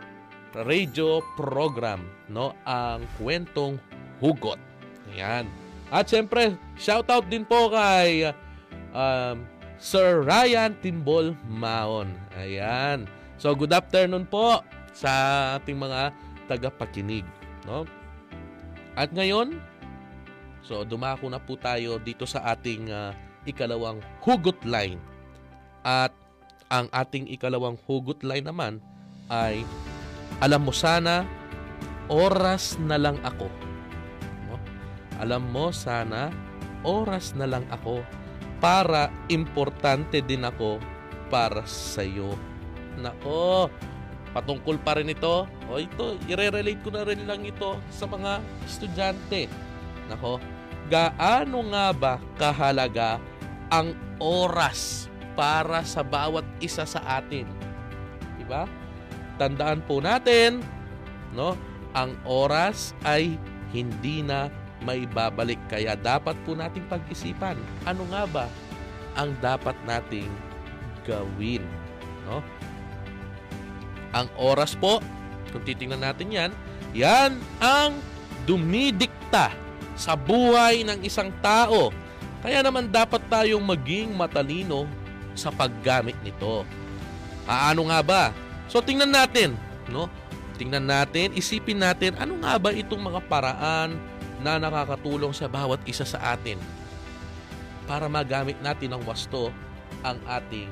radio 0.53 1.23
program, 1.39 2.03
no? 2.27 2.51
Ang 2.67 3.07
kwentong 3.19 3.79
hugot. 4.19 4.59
Ayan. 5.11 5.47
At 5.91 6.07
syempre, 6.07 6.55
shout 6.79 7.11
out 7.11 7.27
din 7.27 7.43
po 7.43 7.67
kay 7.67 8.31
um, 8.95 9.43
Sir 9.81 10.23
Ryan 10.23 10.77
Timbol 10.79 11.35
Maon. 11.49 12.15
Ayan. 12.39 13.09
So 13.41 13.57
good 13.57 13.73
afternoon 13.73 14.29
po 14.29 14.61
sa 14.93 15.11
ating 15.57 15.75
mga 15.75 16.13
tagapakinig, 16.45 17.25
no? 17.65 17.83
At 18.93 19.09
ngayon, 19.11 19.57
so 20.61 20.83
dumako 20.83 21.31
na 21.31 21.41
po 21.41 21.57
tayo 21.57 21.97
dito 21.97 22.27
sa 22.27 22.45
ating 22.53 22.91
uh, 22.91 23.15
ikalawang 23.47 24.03
hugot 24.21 24.61
line. 24.67 24.99
At 25.81 26.13
ang 26.69 26.87
ating 26.93 27.27
ikalawang 27.33 27.75
hugot 27.89 28.21
line 28.21 28.45
naman 28.45 28.77
ay 29.27 29.65
alam 30.41 30.61
mo 30.65 30.73
sana, 30.73 31.23
oras 32.09 32.75
na 32.81 32.97
lang 32.97 33.21
ako. 33.21 33.47
Alam 35.21 35.53
mo 35.53 35.69
sana, 35.69 36.33
oras 36.81 37.37
na 37.37 37.45
lang 37.45 37.61
ako 37.69 38.01
para 38.57 39.13
importante 39.29 40.17
din 40.25 40.41
ako 40.41 40.81
para 41.29 41.61
sa 41.69 42.01
iyo 42.01 42.33
Nako, 42.99 43.71
patungkol 44.35 44.75
pa 44.83 44.99
rin 44.99 45.13
ito. 45.13 45.47
O 45.71 45.79
ito, 45.79 46.19
i-relate 46.27 46.81
ko 46.83 46.91
na 46.91 47.07
rin 47.07 47.23
lang 47.23 47.45
ito 47.47 47.79
sa 47.87 48.03
mga 48.03 48.43
estudyante. 48.67 49.47
Nako, 50.11 50.43
gaano 50.91 51.59
nga 51.71 51.95
ba 51.95 52.13
kahalaga 52.35 53.21
ang 53.71 53.95
oras 54.19 55.07
para 55.39 55.87
sa 55.87 56.03
bawat 56.03 56.43
isa 56.59 56.83
sa 56.83 56.99
atin? 57.07 57.47
Diba? 58.35 58.67
Tandaan 59.41 59.81
po 59.89 59.97
natin, 59.97 60.61
no? 61.33 61.57
Ang 61.97 62.13
oras 62.29 62.93
ay 63.01 63.41
hindi 63.73 64.21
na 64.21 64.53
may 64.85 65.09
babalik. 65.09 65.57
Kaya 65.65 65.97
dapat 65.97 66.37
po 66.45 66.53
nating 66.53 66.85
pag-isipan, 66.85 67.57
ano 67.89 68.05
nga 68.13 68.29
ba 68.29 68.45
ang 69.17 69.33
dapat 69.41 69.73
nating 69.89 70.29
gawin? 71.09 71.65
No? 72.29 72.45
Ang 74.13 74.29
oras 74.37 74.77
po, 74.77 75.01
kung 75.49 75.65
titingnan 75.65 76.05
natin 76.05 76.29
yan, 76.29 76.51
yan 76.93 77.33
ang 77.57 77.97
dumidikta 78.45 79.49
sa 79.97 80.13
buhay 80.13 80.85
ng 80.85 81.01
isang 81.01 81.33
tao. 81.41 81.89
Kaya 82.45 82.61
naman 82.61 82.93
dapat 82.93 83.25
tayong 83.25 83.65
maging 83.65 84.13
matalino 84.13 84.85
sa 85.33 85.49
paggamit 85.49 86.17
nito. 86.21 86.61
Paano 87.49 87.89
nga 87.89 88.05
ba? 88.05 88.23
So 88.71 88.79
tingnan 88.79 89.11
natin, 89.11 89.59
no? 89.91 90.07
Tingnan 90.55 90.87
natin, 90.87 91.35
isipin 91.35 91.83
natin 91.83 92.15
ano 92.15 92.39
nga 92.39 92.55
ba 92.55 92.71
itong 92.71 93.03
mga 93.03 93.19
paraan 93.27 93.99
na 94.39 94.55
nakakatulong 94.55 95.35
sa 95.35 95.51
bawat 95.51 95.83
isa 95.83 96.07
sa 96.07 96.31
atin 96.31 96.55
para 97.83 98.07
magamit 98.07 98.55
natin 98.63 98.95
ng 98.95 99.03
wasto 99.03 99.51
ang 100.07 100.15
ating 100.23 100.71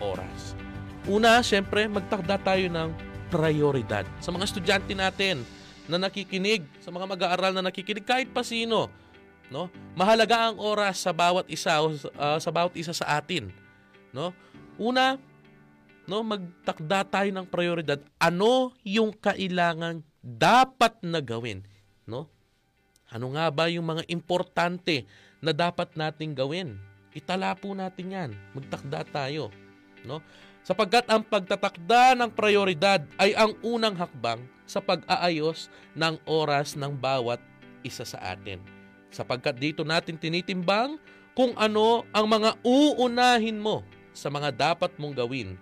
oras. 0.00 0.56
Una, 1.04 1.44
syempre, 1.44 1.84
magtakda 1.84 2.40
tayo 2.40 2.64
ng 2.72 2.88
prioridad 3.28 4.08
sa 4.24 4.32
mga 4.32 4.48
estudyante 4.48 4.96
natin 4.96 5.44
na 5.84 6.00
nakikinig, 6.00 6.64
sa 6.80 6.88
mga 6.88 7.04
mag-aaral 7.04 7.52
na 7.52 7.68
nakikinig, 7.68 8.08
kahit 8.08 8.32
pa 8.32 8.40
sino. 8.40 8.88
No? 9.52 9.68
Mahalaga 9.92 10.48
ang 10.48 10.56
oras 10.56 11.04
sa 11.04 11.12
bawat 11.12 11.44
isa 11.52 11.76
uh, 11.76 12.40
sa 12.40 12.48
bawat 12.48 12.72
isa 12.72 12.96
sa 12.96 13.20
atin. 13.20 13.52
No? 14.16 14.32
Una, 14.80 15.20
no, 16.04 16.24
magtakda 16.24 17.04
tayo 17.08 17.30
ng 17.32 17.46
prioridad. 17.48 18.00
Ano 18.20 18.72
yung 18.84 19.12
kailangan 19.12 20.04
dapat 20.20 21.00
na 21.04 21.20
gawin? 21.20 21.64
No? 22.04 22.28
Ano 23.12 23.32
nga 23.36 23.52
ba 23.52 23.68
yung 23.68 23.84
mga 23.84 24.08
importante 24.08 25.04
na 25.40 25.52
dapat 25.52 25.92
nating 25.96 26.32
gawin? 26.32 26.80
Itala 27.14 27.54
po 27.54 27.72
natin 27.76 28.10
yan. 28.10 28.30
Magtakda 28.56 29.06
tayo. 29.06 29.52
No? 30.02 30.18
Sapagkat 30.64 31.04
ang 31.12 31.20
pagtatakda 31.20 32.16
ng 32.16 32.30
prioridad 32.32 33.04
ay 33.20 33.36
ang 33.36 33.52
unang 33.60 33.94
hakbang 33.94 34.40
sa 34.64 34.80
pag-aayos 34.80 35.68
ng 35.92 36.16
oras 36.24 36.72
ng 36.72 36.96
bawat 36.96 37.36
isa 37.84 38.02
sa 38.08 38.16
atin. 38.32 38.58
Sapagkat 39.12 39.60
dito 39.60 39.84
natin 39.84 40.16
tinitimbang 40.16 40.96
kung 41.36 41.52
ano 41.60 42.08
ang 42.10 42.26
mga 42.26 42.56
uunahin 42.64 43.60
mo 43.60 43.84
sa 44.16 44.32
mga 44.32 44.50
dapat 44.50 44.96
mong 44.96 45.14
gawin. 45.20 45.60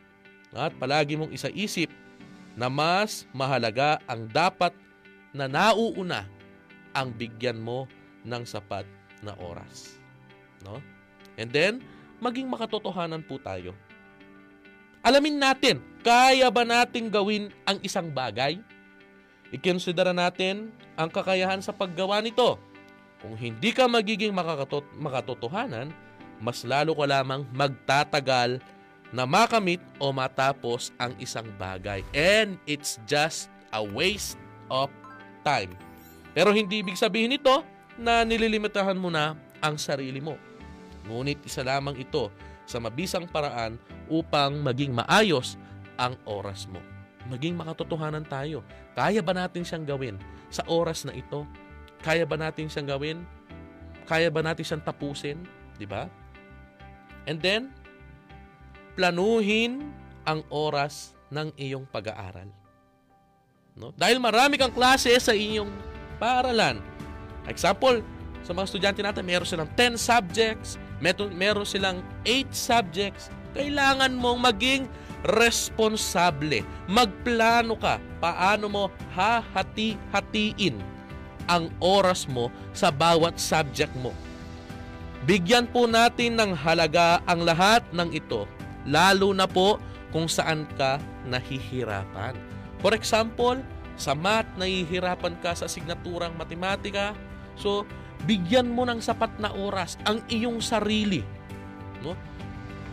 At 0.53 0.77
palagi 0.77 1.17
mong 1.17 1.33
isaisip 1.33 1.89
na 2.53 2.69
mas 2.69 3.25
mahalaga 3.33 3.97
ang 4.05 4.29
dapat 4.29 4.77
na 5.33 5.49
nauuna 5.49 6.29
ang 6.93 7.09
bigyan 7.09 7.57
mo 7.57 7.89
ng 8.23 8.45
sapat 8.45 8.85
na 9.25 9.33
oras. 9.41 9.97
No? 10.61 10.85
And 11.41 11.49
then, 11.49 11.81
maging 12.21 12.53
makatotohanan 12.53 13.25
po 13.25 13.41
tayo 13.41 13.73
Alamin 15.03 15.43
natin, 15.43 15.83
kaya 16.07 16.47
ba 16.47 16.63
nating 16.63 17.11
gawin 17.11 17.51
ang 17.67 17.83
isang 17.83 18.15
bagay? 18.15 18.63
Ikonsidera 19.51 20.15
natin 20.15 20.71
ang 20.95 21.11
kakayahan 21.11 21.59
sa 21.59 21.75
paggawa 21.75 22.23
nito. 22.23 22.55
Kung 23.19 23.35
hindi 23.35 23.75
ka 23.75 23.91
magiging 23.91 24.31
makakatot 24.31 24.87
makatotohanan, 24.95 25.91
mas 26.39 26.63
lalo 26.63 26.95
ka 26.95 27.07
lamang 27.11 27.43
magtatagal 27.51 28.63
na 29.13 29.29
makamit 29.29 29.79
o 30.01 30.11
matapos 30.11 30.91
ang 30.97 31.13
isang 31.21 31.47
bagay. 31.61 32.01
And 32.17 32.57
it's 32.65 32.97
just 33.05 33.53
a 33.71 33.85
waste 33.85 34.41
of 34.73 34.89
time. 35.45 35.77
Pero 36.33 36.51
hindi 36.51 36.81
ibig 36.81 36.97
sabihin 36.97 37.37
nito 37.37 37.61
na 38.01 38.25
nililimitahan 38.25 38.97
mo 38.97 39.13
na 39.13 39.37
ang 39.61 39.77
sarili 39.77 40.19
mo. 40.19 40.41
Ngunit 41.05 41.45
isa 41.45 41.61
lamang 41.61 42.01
ito 42.01 42.33
sa 42.65 42.81
mabisang 42.81 43.29
paraan 43.29 43.77
upang 44.09 44.65
maging 44.65 44.97
maayos 44.97 45.61
ang 46.01 46.17
oras 46.25 46.65
mo. 46.73 46.81
Maging 47.29 47.55
makatotohanan 47.55 48.25
tayo. 48.27 48.65
Kaya 48.97 49.21
ba 49.21 49.37
natin 49.37 49.63
siyang 49.63 49.85
gawin 49.85 50.17
sa 50.49 50.65
oras 50.67 51.05
na 51.05 51.13
ito? 51.13 51.45
Kaya 52.01 52.25
ba 52.25 52.41
natin 52.41 52.67
siyang 52.67 52.89
gawin? 52.97 53.19
Kaya 54.09 54.33
ba 54.33 54.41
natin 54.43 54.65
siyang 54.65 54.83
tapusin? 54.83 55.45
Di 55.77 55.87
ba? 55.87 56.09
And 57.29 57.39
then, 57.39 57.71
planuhin 58.95 59.93
ang 60.23 60.45
oras 60.53 61.17
ng 61.33 61.51
iyong 61.57 61.89
pag-aaral. 61.89 62.49
No? 63.73 63.91
Dahil 63.97 64.21
marami 64.21 64.61
kang 64.61 64.73
klase 64.73 65.13
sa 65.17 65.33
iyong 65.33 65.73
paaralan. 66.21 66.79
Example, 67.49 68.05
sa 68.43 68.53
mga 68.53 68.67
estudyante 68.69 69.01
natin, 69.01 69.25
meron 69.25 69.49
silang 69.49 69.71
10 69.75 69.97
subjects, 69.97 70.77
meron, 71.01 71.33
meron 71.35 71.67
silang 71.67 72.05
8 72.27 72.53
subjects, 72.53 73.33
kailangan 73.57 74.13
mong 74.13 74.53
maging 74.53 74.83
responsable. 75.23 76.67
Magplano 76.91 77.79
ka 77.79 78.03
paano 78.19 78.67
mo 78.67 78.85
hahati-hatiin 79.15 80.79
ang 81.51 81.71
oras 81.83 82.27
mo 82.31 82.51
sa 82.71 82.91
bawat 82.91 83.39
subject 83.39 83.91
mo. 83.99 84.15
Bigyan 85.23 85.71
po 85.71 85.87
natin 85.87 86.35
ng 86.35 86.51
halaga 86.55 87.23
ang 87.31 87.47
lahat 87.47 87.87
ng 87.95 88.11
ito, 88.11 88.43
lalo 88.87 89.31
na 89.35 89.47
po 89.47 89.79
kung 90.11 90.29
saan 90.29 90.69
ka 90.77 91.01
nahihirapan. 91.27 92.37
For 92.83 92.93
example, 92.93 93.63
sa 93.95 94.13
math, 94.13 94.49
nahihirapan 94.59 95.39
ka 95.39 95.55
sa 95.55 95.71
signaturang 95.71 96.35
matematika, 96.35 97.15
so 97.55 97.87
bigyan 98.27 98.71
mo 98.71 98.83
ng 98.89 98.99
sapat 98.99 99.31
na 99.39 99.55
oras 99.55 99.95
ang 100.03 100.19
iyong 100.27 100.59
sarili. 100.59 101.23
No? 102.03 102.19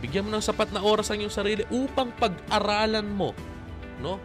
Bigyan 0.00 0.30
mo 0.30 0.38
ng 0.38 0.44
sapat 0.44 0.70
na 0.72 0.80
oras 0.80 1.10
ang 1.10 1.20
iyong 1.20 1.34
sarili 1.34 1.66
upang 1.68 2.14
pag-aralan 2.16 3.04
mo 3.10 3.36
no? 4.00 4.16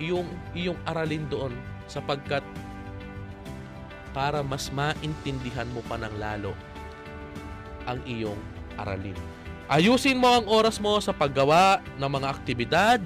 iyong, 0.00 0.26
iyong 0.56 0.78
aralin 0.88 1.28
doon 1.28 1.52
sapagkat 1.86 2.42
para 4.16 4.40
mas 4.40 4.72
maintindihan 4.72 5.68
mo 5.70 5.84
pa 5.84 6.00
ng 6.00 6.14
lalo 6.16 6.56
ang 7.84 8.00
iyong 8.08 8.40
aralin. 8.80 9.16
Ayusin 9.68 10.16
mo 10.16 10.32
ang 10.32 10.48
oras 10.48 10.80
mo 10.80 10.96
sa 10.96 11.12
paggawa 11.12 11.84
ng 12.00 12.08
mga 12.08 12.26
aktibidad, 12.32 12.98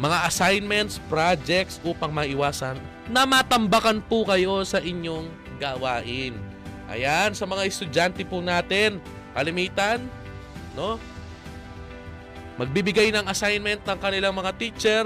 mga 0.00 0.24
assignments, 0.24 0.96
projects 1.12 1.76
upang 1.84 2.08
maiwasan 2.08 2.80
na 3.12 3.28
matambakan 3.28 4.00
po 4.00 4.24
kayo 4.24 4.64
sa 4.64 4.80
inyong 4.80 5.28
gawain. 5.60 6.32
Ayan, 6.88 7.36
sa 7.36 7.44
mga 7.44 7.68
estudyante 7.68 8.24
po 8.24 8.40
natin, 8.40 9.04
kalimitan, 9.36 10.00
no? 10.72 10.96
Magbibigay 12.56 13.12
ng 13.12 13.28
assignment 13.28 13.84
ng 13.84 13.98
kanilang 14.00 14.32
mga 14.32 14.56
teacher 14.56 15.04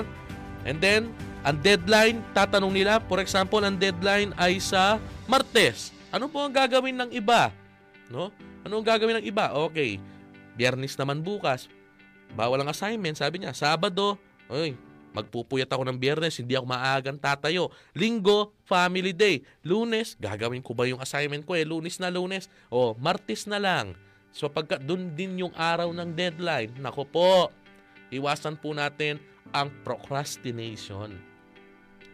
and 0.62 0.79
then 0.79 1.11
ang 1.43 1.59
deadline, 1.59 2.23
tatanong 2.31 2.71
nila, 2.71 3.03
for 3.11 3.19
example, 3.19 3.59
ang 3.59 3.75
deadline 3.75 4.31
ay 4.38 4.62
sa 4.62 5.03
Martes. 5.27 5.91
Ano 6.15 6.31
po 6.31 6.47
ang 6.47 6.55
gagawin 6.55 6.95
ng 6.95 7.11
iba? 7.11 7.51
No? 8.07 8.31
Ano 8.62 8.79
ang 8.79 8.87
gagawin 8.87 9.19
ng 9.19 9.27
iba? 9.27 9.51
Okay, 9.67 9.99
Biyernes 10.59 10.97
naman 11.01 11.25
bukas. 11.25 11.69
Bawal 12.33 12.61
ang 12.61 12.71
assignment, 12.73 13.17
sabi 13.17 13.43
niya. 13.43 13.53
Sabado, 13.53 14.17
oy, 14.49 14.77
Magpupuyat 15.12 15.69
ako 15.69 15.85
ng 15.93 16.01
biyernes, 16.01 16.41
hindi 16.41 16.57
ako 16.57 16.67
maagang 16.73 17.21
tatayo. 17.21 17.69
Linggo, 17.93 18.57
family 18.65 19.12
day. 19.12 19.45
Lunes, 19.61 20.17
gagawin 20.17 20.65
ko 20.65 20.73
ba 20.73 20.88
yung 20.88 21.05
assignment 21.05 21.45
ko 21.45 21.53
eh? 21.53 21.69
Lunes 21.69 22.01
na 22.01 22.09
lunes. 22.09 22.49
O, 22.73 22.97
martis 22.97 23.45
na 23.45 23.61
lang. 23.61 23.93
So 24.33 24.49
pagka 24.49 24.81
doon 24.81 25.12
din 25.12 25.45
yung 25.45 25.53
araw 25.53 25.93
ng 25.93 26.17
deadline, 26.17 26.73
nako 26.81 27.05
po, 27.05 27.33
iwasan 28.09 28.57
po 28.57 28.73
natin 28.73 29.21
ang 29.53 29.69
procrastination. 29.85 31.12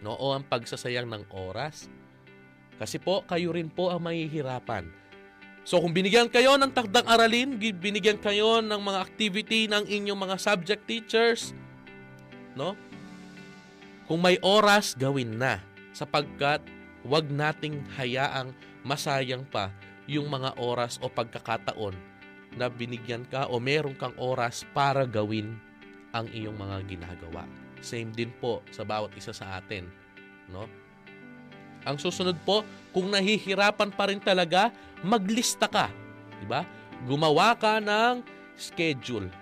No, 0.02 0.18
o 0.18 0.34
ang 0.34 0.42
pagsasayang 0.42 1.06
ng 1.06 1.30
oras. 1.30 1.86
Kasi 2.82 2.98
po, 2.98 3.22
kayo 3.26 3.54
rin 3.54 3.70
po 3.70 3.94
ang 3.94 4.02
mahihirapan. 4.02 4.90
So 5.68 5.84
kung 5.84 5.92
binigyan 5.92 6.32
kayo 6.32 6.56
ng 6.56 6.72
takdang 6.72 7.04
aralin, 7.04 7.60
binigyan 7.60 8.16
kayo 8.16 8.64
ng 8.64 8.80
mga 8.80 9.04
activity 9.04 9.68
ng 9.68 9.84
inyong 9.84 10.16
mga 10.16 10.36
subject 10.40 10.88
teachers, 10.88 11.52
no? 12.56 12.72
Kung 14.08 14.24
may 14.24 14.40
oras, 14.40 14.96
gawin 14.96 15.36
na. 15.36 15.60
Sapagkat 15.92 16.64
wag 17.04 17.28
nating 17.28 17.84
hayaang 18.00 18.56
masayang 18.80 19.44
pa 19.44 19.68
yung 20.08 20.32
mga 20.32 20.56
oras 20.56 20.96
o 21.04 21.12
pagkakataon 21.12 21.92
na 22.56 22.72
binigyan 22.72 23.28
ka 23.28 23.44
o 23.52 23.60
meron 23.60 23.92
kang 23.92 24.16
oras 24.16 24.64
para 24.72 25.04
gawin 25.04 25.52
ang 26.16 26.32
iyong 26.32 26.56
mga 26.56 26.80
ginagawa. 26.88 27.44
Same 27.84 28.08
din 28.16 28.32
po 28.40 28.64
sa 28.72 28.88
bawat 28.88 29.12
isa 29.20 29.36
sa 29.36 29.60
atin, 29.60 29.84
no? 30.48 30.64
Ang 31.88 31.96
susunod 31.96 32.36
po, 32.44 32.60
kung 32.92 33.08
nahihirapan 33.08 33.88
pa 33.88 34.12
rin 34.12 34.20
talaga, 34.20 34.68
maglista 35.00 35.64
ka, 35.64 35.88
'di 36.36 36.44
ba? 36.44 36.68
Gumawa 37.08 37.56
ka 37.56 37.80
ng 37.80 38.20
schedule. 38.52 39.32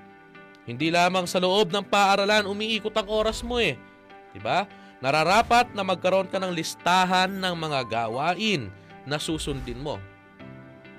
Hindi 0.62 0.94
lamang 0.94 1.26
sa 1.26 1.42
loob 1.42 1.74
ng 1.74 1.82
paaralan 1.82 2.46
umiikot 2.46 2.94
ang 2.94 3.10
oras 3.10 3.42
mo 3.42 3.58
eh, 3.58 3.74
'di 4.30 4.38
ba? 4.38 4.70
Nararapat 5.02 5.74
na 5.74 5.82
magkaroon 5.82 6.30
ka 6.30 6.38
ng 6.38 6.54
listahan 6.54 7.34
ng 7.34 7.54
mga 7.58 7.80
gawain 7.90 8.70
na 9.02 9.18
susundin 9.18 9.82
mo. 9.82 9.98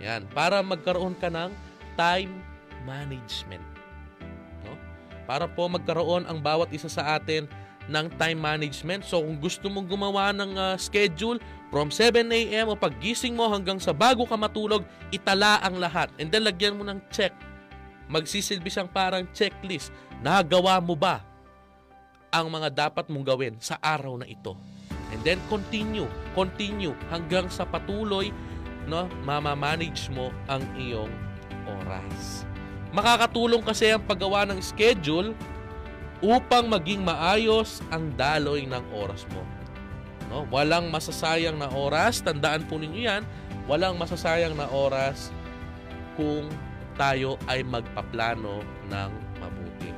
Yan, 0.03 0.27
para 0.35 0.59
magkaroon 0.61 1.15
ka 1.17 1.31
ng 1.31 1.49
time 1.97 2.29
management. 2.85 3.63
No? 4.61 4.77
Para 5.25 5.49
po 5.49 5.65
magkaroon 5.65 6.29
ang 6.29 6.37
bawat 6.37 6.69
isa 6.69 6.91
sa 6.91 7.17
atin 7.17 7.49
ng 7.87 8.05
time 8.19 8.39
management. 8.39 9.07
So 9.07 9.23
kung 9.23 9.39
gusto 9.39 9.71
mong 9.71 9.87
gumawa 9.87 10.35
ng 10.35 10.51
uh, 10.55 10.75
schedule 10.75 11.39
from 11.71 11.91
7 11.91 12.27
a.m. 12.27 12.71
o 12.71 12.75
paggising 12.75 13.35
mo 13.35 13.47
hanggang 13.51 13.79
sa 13.79 13.91
bago 13.95 14.23
ka 14.27 14.35
matulog, 14.35 14.83
itala 15.11 15.59
ang 15.63 15.79
lahat. 15.79 16.11
And 16.19 16.31
then 16.31 16.47
lagyan 16.47 16.75
mo 16.75 16.83
ng 16.87 16.99
check. 17.11 17.31
Magsisilbi 18.07 18.71
siyang 18.71 18.91
parang 18.91 19.27
checklist. 19.35 19.91
Nagawa 20.23 20.79
mo 20.79 20.95
ba 20.95 21.23
ang 22.31 22.47
mga 22.51 22.87
dapat 22.87 23.07
mong 23.11 23.25
gawin 23.27 23.55
sa 23.59 23.75
araw 23.79 24.19
na 24.19 24.27
ito? 24.27 24.55
And 25.11 25.23
then 25.23 25.39
continue, 25.47 26.07
continue 26.35 26.91
hanggang 27.07 27.47
sa 27.47 27.63
patuloy 27.63 28.31
no, 28.87 29.11
mama-manage 29.27 30.07
mo 30.15 30.31
ang 30.47 30.63
iyong 30.79 31.11
oras. 31.67 32.47
Makakatulong 32.95 33.61
kasi 33.61 33.91
ang 33.91 34.01
paggawa 34.07 34.47
ng 34.47 34.63
schedule 34.63 35.35
upang 36.23 36.65
maging 36.65 37.05
maayos 37.05 37.85
ang 37.93 38.09
daloy 38.17 38.65
ng 38.65 38.83
oras 38.93 39.25
mo. 39.29 39.45
No? 40.27 40.43
Walang 40.49 40.89
masasayang 40.89 41.55
na 41.55 41.69
oras, 41.71 42.19
tandaan 42.19 42.65
po 42.67 42.81
ninyo 42.81 43.01
yan, 43.05 43.23
walang 43.69 43.95
masasayang 43.95 44.57
na 44.57 44.67
oras 44.71 45.29
kung 46.17 46.49
tayo 46.97 47.37
ay 47.45 47.61
magpaplano 47.61 48.65
ng 48.89 49.11
mabuti. 49.37 49.91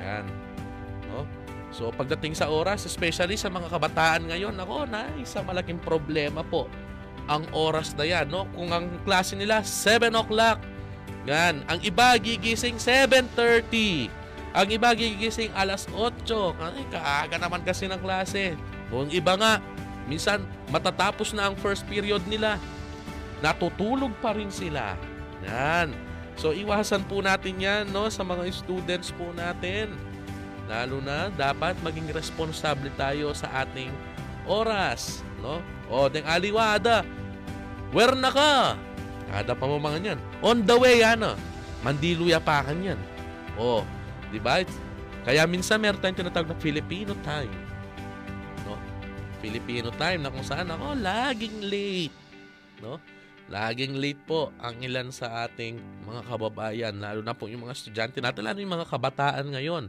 Yan. 0.00 0.24
No? 1.12 1.28
So 1.74 1.92
pagdating 1.92 2.38
sa 2.38 2.48
oras, 2.48 2.88
especially 2.88 3.36
sa 3.36 3.52
mga 3.52 3.68
kabataan 3.68 4.30
ngayon, 4.32 4.56
ako 4.56 4.88
na 4.88 5.10
isa 5.20 5.44
malaking 5.44 5.82
problema 5.82 6.40
po 6.40 6.70
ang 7.28 7.44
oras 7.52 7.92
na 7.96 8.08
yan. 8.08 8.32
No? 8.32 8.48
Kung 8.56 8.72
ang 8.72 8.88
klase 9.04 9.36
nila 9.36 9.60
7 9.60 10.08
o'clock, 10.16 10.60
yan. 11.24 11.64
Ang 11.68 11.80
iba 11.84 12.16
gigising 12.20 12.76
7.30. 12.76 14.23
Ang 14.54 14.70
iba 14.70 14.94
gigising 14.94 15.50
alas 15.50 15.90
8. 15.90 16.30
Ay, 16.62 16.86
kaaga 16.86 17.36
naman 17.42 17.66
kasi 17.66 17.90
ng 17.90 17.98
klase. 17.98 18.54
Kung 18.86 19.10
iba 19.10 19.34
nga, 19.34 19.58
minsan 20.06 20.46
matatapos 20.70 21.34
na 21.34 21.50
ang 21.50 21.58
first 21.58 21.82
period 21.90 22.22
nila. 22.30 22.62
Natutulog 23.42 24.14
pa 24.22 24.30
rin 24.30 24.54
sila. 24.54 24.94
Yan. 25.42 25.90
So 26.38 26.54
iwasan 26.54 27.06
po 27.06 27.18
natin 27.18 27.58
yan 27.58 27.90
no, 27.90 28.06
sa 28.06 28.22
mga 28.22 28.46
students 28.54 29.10
po 29.10 29.34
natin. 29.34 29.90
Lalo 30.70 31.02
na 31.02 31.28
dapat 31.34 31.74
maging 31.82 32.14
responsable 32.14 32.88
tayo 32.94 33.34
sa 33.34 33.66
ating 33.66 33.90
oras. 34.46 35.26
No? 35.42 35.60
O, 35.90 36.08
deng 36.08 36.24
aliwada. 36.24 37.04
Where 37.92 38.16
na 38.16 38.30
ka? 38.32 38.78
Kada 39.28 39.52
pa 39.52 39.64
mo 39.66 39.76
mga 39.82 40.14
yan. 40.14 40.20
On 40.40 40.58
the 40.62 40.76
way, 40.78 41.04
ano? 41.04 41.36
Mandiluya 41.84 42.40
pa 42.40 42.64
kan 42.64 42.80
yan. 42.80 43.00
O, 43.60 43.84
di 44.34 44.42
ba? 44.42 44.58
Kaya 45.22 45.46
minsan 45.46 45.78
meron 45.78 46.02
tayong 46.02 46.26
tinatawag 46.26 46.50
na 46.50 46.58
Filipino 46.58 47.14
time. 47.22 47.54
No? 48.66 48.74
Filipino 49.38 49.94
time 49.94 50.20
na 50.20 50.34
kung 50.34 50.42
saan 50.42 50.68
ako 50.68 50.98
laging 50.98 51.64
late. 51.70 52.16
No? 52.82 52.98
Laging 53.48 53.96
late 53.96 54.20
po 54.26 54.50
ang 54.58 54.80
ilan 54.82 55.12
sa 55.14 55.46
ating 55.46 55.78
mga 56.04 56.22
kababayan, 56.26 56.94
lalo 56.96 57.20
na 57.22 57.36
po 57.36 57.46
yung 57.46 57.68
mga 57.68 57.76
estudyante 57.76 58.18
natin, 58.18 58.44
lalo 58.44 58.58
yung 58.58 58.74
mga 58.74 58.88
kabataan 58.90 59.46
ngayon. 59.54 59.84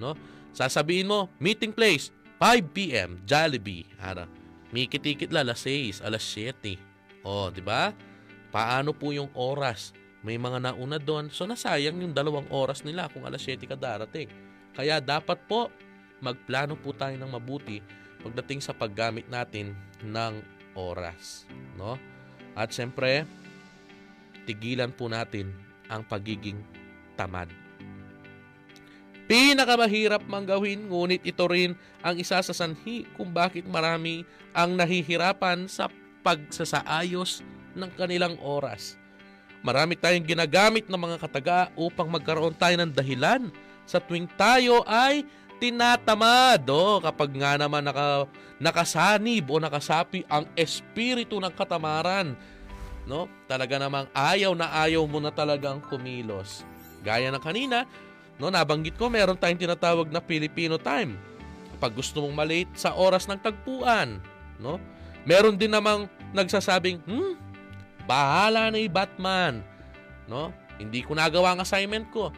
No? 0.00 0.16
Sasabihin 0.56 1.10
mo, 1.10 1.28
meeting 1.36 1.70
place, 1.70 2.10
5 2.42 2.74
p.m., 2.74 3.22
Jollibee. 3.22 3.86
Ara, 4.02 4.26
may 4.74 4.88
kitikit 4.90 5.30
la, 5.30 5.46
alas 5.46 5.62
6, 5.62 6.02
alas 6.02 6.24
7. 6.26 6.74
O, 7.22 7.54
di 7.54 7.62
ba? 7.62 7.94
Paano 8.50 8.90
po 8.90 9.14
yung 9.14 9.30
oras? 9.32 9.94
May 10.22 10.38
mga 10.38 10.62
nauna 10.62 11.02
doon. 11.02 11.28
So, 11.34 11.44
nasayang 11.50 11.98
yung 11.98 12.14
dalawang 12.14 12.46
oras 12.54 12.86
nila 12.86 13.10
kung 13.10 13.26
alas 13.26 13.42
7 13.42 13.66
ka 13.66 13.74
darating. 13.74 14.30
Kaya 14.72 15.02
dapat 15.02 15.42
po, 15.50 15.68
magplano 16.22 16.78
po 16.78 16.94
tayo 16.94 17.18
ng 17.18 17.30
mabuti 17.30 17.82
pagdating 18.22 18.62
sa 18.62 18.70
paggamit 18.70 19.26
natin 19.26 19.74
ng 20.06 20.38
oras. 20.78 21.44
No? 21.74 21.98
At 22.54 22.70
siyempre, 22.70 23.26
tigilan 24.46 24.94
po 24.94 25.10
natin 25.10 25.50
ang 25.90 26.06
pagiging 26.06 26.62
tamad. 27.18 27.50
Pinakamahirap 29.26 30.22
mang 30.30 30.46
gawin, 30.46 30.86
ngunit 30.86 31.26
ito 31.26 31.44
rin 31.50 31.74
ang 32.04 32.14
isa 32.14 32.38
sa 32.38 32.54
sanhi 32.54 33.08
kung 33.18 33.34
bakit 33.34 33.66
marami 33.66 34.22
ang 34.54 34.78
nahihirapan 34.78 35.66
sa 35.66 35.90
pagsasaayos 36.22 37.42
ng 37.74 37.90
kanilang 37.98 38.36
oras. 38.38 39.01
Marami 39.62 39.94
tayong 39.94 40.26
ginagamit 40.26 40.90
ng 40.90 40.98
mga 40.98 41.16
kataga 41.22 41.58
upang 41.78 42.10
magkaroon 42.10 42.54
tayo 42.54 42.74
ng 42.82 42.90
dahilan 42.90 43.46
sa 43.86 44.02
tuwing 44.02 44.26
tayo 44.34 44.82
ay 44.90 45.22
tinatamad. 45.62 46.66
O, 46.66 46.98
kapag 46.98 47.30
nga 47.38 47.54
naman 47.54 47.86
naka, 47.86 48.26
nakasanib 48.58 49.46
o 49.46 49.62
nakasapi 49.62 50.26
ang 50.26 50.50
espiritu 50.58 51.38
ng 51.38 51.54
katamaran, 51.54 52.34
no? 53.06 53.30
Talaga 53.46 53.78
namang 53.78 54.10
ayaw 54.10 54.50
na 54.58 54.74
ayaw 54.82 55.06
mo 55.06 55.22
na 55.22 55.30
talagang 55.30 55.78
kumilos. 55.86 56.66
Gaya 57.06 57.30
ng 57.30 57.42
kanina, 57.42 57.86
no, 58.42 58.50
nabanggit 58.50 58.98
ko 58.98 59.06
meron 59.06 59.38
tayong 59.38 59.62
tinatawag 59.62 60.10
na 60.10 60.18
Filipino 60.18 60.74
time. 60.74 61.14
Kapag 61.78 61.94
gusto 61.94 62.26
mong 62.26 62.34
malate 62.34 62.74
sa 62.74 62.98
oras 62.98 63.30
ng 63.30 63.38
tagpuan, 63.38 64.18
no? 64.58 64.82
Meron 65.22 65.54
din 65.54 65.70
namang 65.70 66.10
nagsasabing, 66.34 66.98
hmm, 67.06 67.51
bahala 68.04 68.70
na 68.70 68.78
yung 68.78 68.94
Batman. 68.94 69.54
No? 70.26 70.50
Hindi 70.78 71.04
ko 71.04 71.14
nagawa 71.14 71.54
ang 71.54 71.60
assignment 71.62 72.10
ko. 72.10 72.34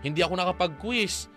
Hindi 0.00 0.24
ako 0.24 0.34
nakapag-quiz. 0.38 1.28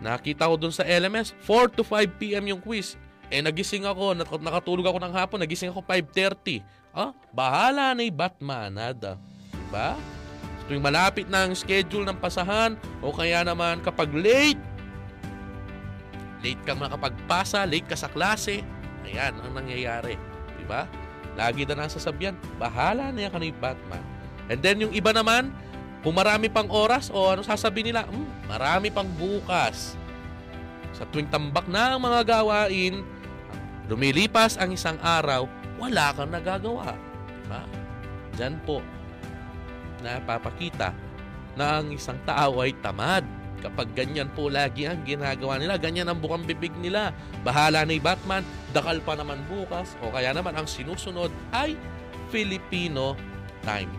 Nakita 0.00 0.50
ko 0.50 0.54
dun 0.60 0.74
sa 0.74 0.84
LMS, 0.84 1.32
4 1.44 1.72
to 1.72 1.82
5 1.84 2.20
p.m. 2.20 2.44
yung 2.52 2.60
quiz. 2.60 3.00
Eh, 3.32 3.42
nagising 3.42 3.88
ako, 3.88 4.14
nak- 4.14 4.44
nakatulog 4.44 4.86
ako 4.86 4.98
ng 5.02 5.14
hapon, 5.14 5.38
nagising 5.42 5.72
ako 5.72 5.82
5.30. 5.82 6.62
Ah, 6.94 7.10
bahala 7.34 7.92
na 7.92 8.06
yung 8.06 8.14
Batman, 8.16 8.70
nada. 8.70 9.18
Diba? 9.50 9.98
So, 10.62 10.70
tuwing 10.70 10.84
malapit 10.84 11.26
na 11.26 11.48
ang 11.48 11.52
schedule 11.56 12.06
ng 12.06 12.18
pasahan, 12.22 12.78
o 13.02 13.10
kaya 13.10 13.42
naman 13.42 13.82
kapag 13.82 14.12
late, 14.14 14.60
late 16.44 16.62
kang 16.62 16.78
nakapagpasa, 16.78 17.66
late 17.66 17.88
ka 17.88 17.98
sa 17.98 18.06
klase, 18.06 18.62
ayan 19.02 19.34
ang 19.42 19.52
nangyayari. 19.58 20.14
Diba? 20.62 20.86
Lagi 21.36 21.68
na 21.68 21.84
nasasabihan, 21.84 22.34
bahala 22.56 23.12
na 23.12 23.28
yan 23.28 23.32
ka 23.32 23.38
ni 23.38 23.52
Batman. 23.52 24.04
And 24.48 24.58
then 24.64 24.80
yung 24.80 24.96
iba 24.96 25.12
naman, 25.12 25.52
kung 26.00 26.16
marami 26.16 26.48
pang 26.48 26.70
oras 26.72 27.12
o 27.12 27.28
ano 27.28 27.44
sasabihin 27.44 27.92
nila, 27.92 28.08
hmm, 28.08 28.48
marami 28.48 28.88
pang 28.88 29.06
bukas. 29.06 29.94
Sa 30.96 31.04
tuwing 31.12 31.28
tambak 31.28 31.68
na 31.68 31.94
ang 31.94 32.00
mga 32.00 32.24
gawain, 32.24 33.04
lumilipas 33.84 34.56
ang 34.56 34.72
isang 34.72 34.96
araw, 35.04 35.44
wala 35.76 36.16
kang 36.16 36.32
nagagawa. 36.32 36.96
Diba? 37.44 37.62
Diyan 38.32 38.56
po, 38.64 38.80
napapakita 40.00 40.96
na 41.56 41.80
ang 41.80 41.92
isang 41.92 42.16
tao 42.24 42.64
ay 42.64 42.72
tamad. 42.80 43.24
Kapag 43.64 43.96
ganyan 43.96 44.28
po 44.36 44.52
lagi 44.52 44.84
ang 44.84 45.00
ginagawa 45.02 45.56
nila, 45.56 45.80
ganyan 45.80 46.06
ang 46.12 46.20
bukang 46.20 46.44
bibig 46.44 46.72
nila. 46.78 47.10
Bahala 47.40 47.82
ni 47.88 47.96
Batman, 47.96 48.44
dakal 48.76 49.00
pa 49.00 49.16
naman 49.16 49.40
bukas, 49.48 49.96
o 50.04 50.12
kaya 50.12 50.36
naman 50.36 50.52
ang 50.54 50.68
sinusunod 50.68 51.32
ay 51.56 51.74
Filipino 52.28 53.16
time. 53.64 53.90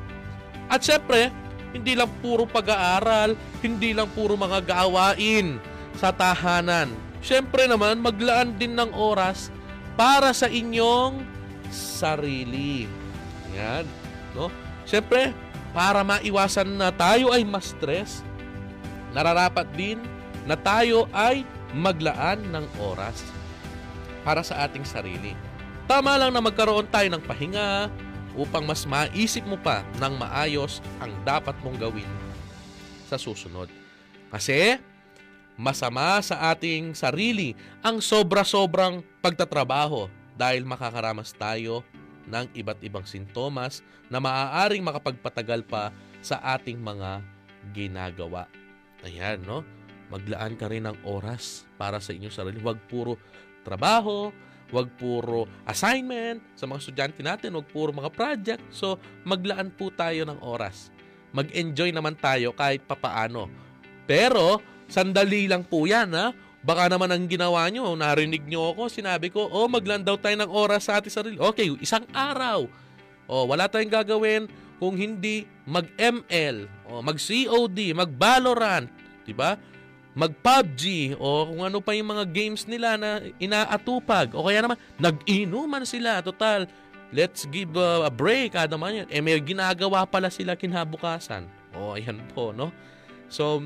At 0.69 0.83
syempre, 0.85 1.33
hindi 1.73 1.97
lang 1.97 2.11
puro 2.23 2.45
pag-aaral, 2.47 3.35
hindi 3.59 3.91
lang 3.91 4.07
puro 4.13 4.37
mga 4.39 4.63
gawain 4.63 5.59
sa 5.97 6.13
tahanan. 6.13 6.93
Syempre 7.19 7.65
naman, 7.65 7.99
maglaan 7.99 8.55
din 8.55 8.77
ng 8.77 8.93
oras 8.93 9.49
para 9.97 10.31
sa 10.31 10.45
inyong 10.47 11.25
sarili. 11.73 12.85
Yan. 13.57 13.83
No? 14.37 14.53
Syempre, 14.87 15.33
para 15.75 16.05
maiwasan 16.05 16.77
na 16.77 16.93
tayo 16.93 17.33
ay 17.35 17.43
ma-stress, 17.43 18.23
nararapat 19.17 19.65
din 19.73 19.97
na 20.45 20.53
tayo 20.53 21.09
ay 21.09 21.41
maglaan 21.73 22.45
ng 22.53 22.65
oras 22.77 23.25
para 24.21 24.45
sa 24.45 24.69
ating 24.69 24.85
sarili. 24.85 25.33
Tama 25.89 26.13
lang 26.21 26.29
na 26.29 26.43
magkaroon 26.43 26.85
tayo 26.93 27.09
ng 27.09 27.23
pahinga 27.25 27.89
upang 28.37 28.61
mas 28.61 28.85
maisip 28.85 29.41
mo 29.49 29.57
pa 29.57 29.81
ng 29.97 30.13
maayos 30.21 30.77
ang 31.01 31.09
dapat 31.25 31.57
mong 31.65 31.81
gawin 31.81 32.11
sa 33.09 33.17
susunod. 33.17 33.65
Kasi 34.29 34.77
masama 35.57 36.21
sa 36.21 36.53
ating 36.53 36.93
sarili 36.93 37.57
ang 37.81 37.97
sobra-sobrang 37.97 39.01
pagtatrabaho 39.25 40.05
dahil 40.37 40.61
makakaramas 40.69 41.33
tayo 41.33 41.81
ng 42.29 42.45
iba't 42.53 42.83
ibang 42.85 43.07
sintomas 43.07 43.81
na 44.11 44.21
maaaring 44.21 44.85
makapagpatagal 44.85 45.65
pa 45.65 45.89
sa 46.21 46.37
ating 46.53 46.77
mga 46.77 47.23
ginagawa. 47.73 48.45
Ayan, 49.07 49.39
no? 49.47 49.63
Maglaan 50.11 50.59
ka 50.59 50.67
rin 50.67 50.83
ng 50.83 51.07
oras 51.07 51.63
para 51.79 52.03
sa 52.03 52.11
inyong 52.11 52.35
sarili. 52.35 52.59
Huwag 52.59 52.79
puro 52.91 53.15
trabaho, 53.63 54.35
huwag 54.67 54.91
puro 54.99 55.47
assignment 55.63 56.43
sa 56.59 56.67
mga 56.67 56.79
estudyante 56.83 57.21
natin, 57.23 57.55
huwag 57.55 57.67
puro 57.71 57.95
mga 57.95 58.11
project. 58.11 58.63
So, 58.67 58.99
maglaan 59.23 59.71
po 59.71 59.87
tayo 59.91 60.27
ng 60.27 60.43
oras. 60.43 60.91
Mag-enjoy 61.31 61.95
naman 61.95 62.19
tayo 62.19 62.51
kahit 62.51 62.83
papaano. 62.83 63.47
Pero, 64.07 64.59
sandali 64.91 65.47
lang 65.47 65.63
po 65.67 65.87
yan, 65.87 66.11
ha? 66.15 66.31
Baka 66.63 66.91
naman 66.91 67.11
ang 67.11 67.23
ginawa 67.31 67.63
nyo, 67.71 67.95
narinig 67.95 68.43
nyo 68.43 68.75
ako, 68.75 68.91
sinabi 68.91 69.31
ko, 69.31 69.47
oh, 69.47 69.71
maglaan 69.71 70.03
daw 70.03 70.19
tayo 70.19 70.35
ng 70.35 70.51
oras 70.51 70.91
sa 70.91 70.99
ating 70.99 71.13
sarili. 71.13 71.37
Okay, 71.39 71.71
isang 71.79 72.03
araw. 72.11 72.67
Oh, 73.27 73.47
wala 73.47 73.71
tayong 73.71 73.91
gagawin 73.91 74.51
kung 74.79 74.95
hindi 74.95 75.47
mag-ML, 75.67 76.67
o 76.87 77.03
mag-COD, 77.03 77.93
mag-Valorant, 77.93 78.87
'di 79.27 79.35
ba? 79.35 79.59
Mag-PUBG 80.17 81.13
o 81.21 81.45
kung 81.45 81.61
ano 81.61 81.77
pa 81.77 81.93
yung 81.93 82.09
mga 82.09 82.25
games 82.25 82.65
nila 82.65 82.97
na 82.97 83.21
inaatupag 83.37 84.33
o 84.33 84.49
kaya 84.49 84.65
naman 84.65 84.79
nag-inuman 84.97 85.85
sila 85.85 86.25
total. 86.25 86.65
Let's 87.13 87.47
give 87.47 87.77
a, 87.77 88.09
a 88.09 88.11
break 88.11 88.57
kada 88.57 88.75
man 88.75 89.05
yan. 89.05 89.07
Eh 89.13 89.21
may 89.21 89.37
ginagawa 89.39 90.09
pala 90.09 90.27
sila 90.33 90.57
kinabukasan. 90.57 91.45
O 91.77 91.93
ayan 91.93 92.19
po, 92.33 92.49
no? 92.49 92.73
So, 93.29 93.63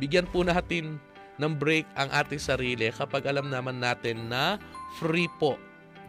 bigyan 0.00 0.26
po 0.26 0.42
natin 0.42 0.98
ng 1.38 1.52
break 1.54 1.86
ang 1.98 2.10
ating 2.10 2.40
sarili 2.40 2.90
kapag 2.94 3.26
alam 3.26 3.50
naman 3.50 3.82
natin 3.82 4.30
na 4.30 4.58
free 4.98 5.30
po, 5.38 5.60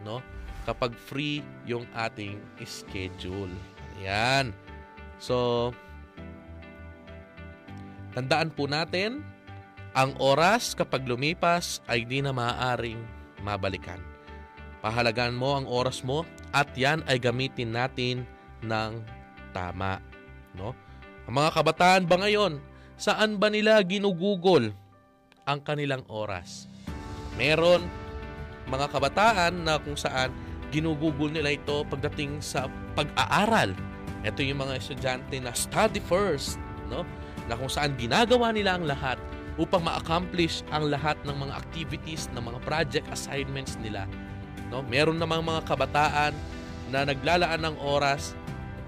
no? 0.02 0.24
Kapag 0.66 0.96
free 0.96 1.44
yung 1.68 1.86
ating 1.94 2.40
schedule. 2.66 3.52
Ayan. 4.00 4.50
So, 5.22 5.70
tandaan 8.16 8.48
po 8.48 8.64
natin, 8.64 9.20
ang 9.92 10.16
oras 10.16 10.72
kapag 10.72 11.04
lumipas 11.04 11.84
ay 11.84 12.08
di 12.08 12.24
na 12.24 12.32
maaaring 12.32 13.00
mabalikan. 13.44 14.00
Pahalagaan 14.80 15.36
mo 15.36 15.60
ang 15.60 15.68
oras 15.68 16.00
mo 16.00 16.24
at 16.56 16.72
yan 16.72 17.04
ay 17.04 17.20
gamitin 17.20 17.76
natin 17.76 18.24
ng 18.64 19.04
tama. 19.52 20.00
No? 20.56 20.72
Ang 21.28 21.34
mga 21.36 21.50
kabataan 21.60 22.02
ba 22.08 22.16
ngayon, 22.24 22.56
saan 22.96 23.36
ba 23.36 23.52
nila 23.52 23.76
ginugugol 23.84 24.72
ang 25.44 25.60
kanilang 25.60 26.04
oras? 26.08 26.68
Meron 27.36 27.84
mga 28.64 28.88
kabataan 28.88 29.64
na 29.64 29.76
kung 29.76 29.96
saan 29.96 30.32
ginugugol 30.72 31.28
nila 31.28 31.52
ito 31.52 31.84
pagdating 31.88 32.40
sa 32.40 32.68
pag-aaral. 32.96 33.76
Ito 34.24 34.40
yung 34.40 34.64
mga 34.64 34.80
estudyante 34.80 35.36
na 35.38 35.52
study 35.52 36.00
first, 36.00 36.56
no? 36.88 37.04
Na 37.46 37.54
kung 37.54 37.70
saan 37.70 37.94
ginagawa 37.94 38.50
nila 38.50 38.78
ang 38.78 38.84
lahat 38.86 39.18
upang 39.56 39.80
ma-accomplish 39.84 40.60
ang 40.68 40.92
lahat 40.92 41.16
ng 41.24 41.32
mga 41.32 41.52
activities, 41.56 42.28
ng 42.36 42.42
mga 42.44 42.58
project 42.64 43.06
assignments 43.08 43.80
nila. 43.80 44.04
No? 44.68 44.84
Meron 44.84 45.16
namang 45.16 45.44
mga 45.46 45.64
kabataan 45.64 46.34
na 46.92 47.08
naglalaan 47.08 47.62
ng 47.64 47.76
oras 47.80 48.36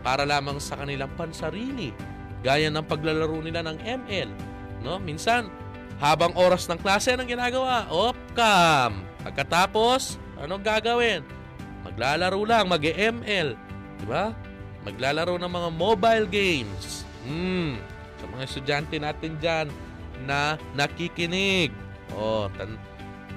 para 0.04 0.22
lamang 0.22 0.62
sa 0.62 0.78
kanilang 0.78 1.10
pansarili, 1.18 1.90
gaya 2.44 2.70
ng 2.70 2.84
paglalaro 2.86 3.38
nila 3.42 3.64
ng 3.66 3.78
ML. 3.82 4.30
No? 4.84 5.00
Minsan, 5.00 5.48
habang 5.98 6.30
oras 6.38 6.70
ng 6.70 6.78
klase, 6.78 7.16
anong 7.16 7.26
ginagawa? 7.26 7.90
Opcam! 7.90 9.02
Pagkatapos, 9.26 10.20
anong 10.38 10.62
gagawin? 10.62 11.26
Maglalaro 11.82 12.38
lang, 12.46 12.70
mag-ML. 12.70 13.58
Di 13.98 14.06
ba? 14.06 14.30
Maglalaro 14.86 15.34
ng 15.42 15.50
mga 15.50 15.68
mobile 15.74 16.26
games. 16.30 17.02
Hmm. 17.26 17.82
Sa 18.18 18.26
mga 18.26 18.42
estudyante 18.44 18.96
natin 18.98 19.38
dyan 19.38 19.66
na 20.26 20.58
nakikinig. 20.74 21.70
O, 22.14 22.50
tan- 22.54 22.80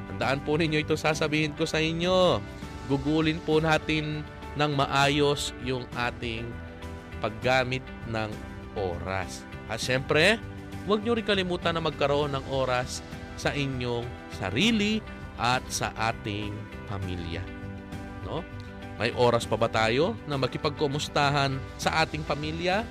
tandaan 0.10 0.42
po 0.42 0.58
ninyo 0.58 0.82
ito 0.82 0.98
sasabihin 0.98 1.54
ko 1.54 1.70
sa 1.70 1.78
inyo. 1.78 2.42
Gugulin 2.90 3.40
po 3.46 3.62
natin 3.62 4.26
ng 4.58 4.72
maayos 4.76 5.56
yung 5.64 5.86
ating 5.96 6.44
paggamit 7.22 7.86
ng 8.10 8.30
oras. 8.76 9.46
At 9.70 9.80
syempre, 9.80 10.42
huwag 10.90 11.06
nyo 11.06 11.16
rin 11.16 11.28
kalimutan 11.28 11.78
na 11.78 11.84
magkaroon 11.84 12.34
ng 12.36 12.46
oras 12.52 13.00
sa 13.38 13.54
inyong 13.54 14.04
sarili 14.36 15.00
at 15.40 15.64
sa 15.72 15.94
ating 15.96 16.52
pamilya. 16.90 17.42
No? 18.28 18.44
May 19.00 19.16
oras 19.18 19.50
pa 19.50 19.58
ba 19.58 19.66
tayo 19.66 20.14
na 20.30 20.38
makipagkumustahan 20.38 21.58
sa 21.80 22.06
ating 22.06 22.22
pamilya? 22.22 22.86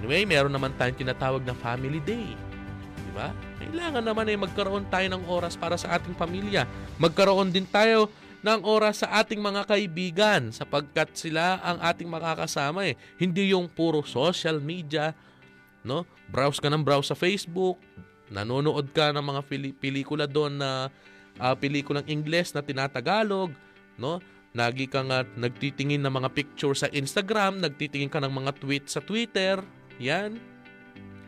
Anyway, 0.00 0.28
meron 0.28 0.52
naman 0.52 0.76
tayong 0.76 1.00
tinatawag 1.00 1.42
na 1.44 1.56
family 1.56 2.00
day. 2.04 2.36
Di 2.96 3.12
ba? 3.16 3.32
Kailangan 3.62 4.04
naman 4.04 4.28
ay 4.28 4.36
magkaroon 4.36 4.86
tayo 4.92 5.06
ng 5.08 5.24
oras 5.24 5.56
para 5.56 5.80
sa 5.80 5.96
ating 5.96 6.12
pamilya. 6.12 6.68
Magkaroon 7.00 7.48
din 7.48 7.64
tayo 7.64 8.12
ng 8.44 8.60
oras 8.62 9.02
sa 9.02 9.08
ating 9.24 9.40
mga 9.40 9.64
kaibigan 9.64 10.52
sapagkat 10.52 11.16
sila 11.16 11.58
ang 11.64 11.80
ating 11.80 12.06
makakasama 12.06 12.92
eh. 12.92 12.94
Hindi 13.16 13.56
yung 13.56 13.66
puro 13.72 14.04
social 14.04 14.60
media, 14.60 15.16
no? 15.82 16.04
Browse 16.28 16.60
ka 16.60 16.68
ng 16.68 16.84
browse 16.84 17.10
sa 17.10 17.16
Facebook, 17.16 17.80
nanonood 18.28 18.92
ka 18.92 19.10
ng 19.10 19.24
mga 19.24 19.40
pili- 19.48 19.74
pelikula 19.74 20.28
doon 20.28 20.60
na 20.60 20.92
uh, 21.40 21.54
pelikulang 21.56 22.04
Ingles 22.04 22.52
na 22.52 22.60
tinatagalog, 22.60 23.50
no? 23.96 24.20
Nagi 24.56 24.88
ka 24.88 25.04
nga 25.04 25.20
nagtitingin 25.36 26.00
ng 26.00 26.14
mga 26.16 26.32
picture 26.32 26.72
sa 26.72 26.88
Instagram, 26.88 27.60
nagtitingin 27.60 28.08
ka 28.08 28.24
ng 28.24 28.32
mga 28.32 28.50
tweet 28.56 28.88
sa 28.88 29.04
Twitter, 29.04 29.60
yan. 29.98 30.36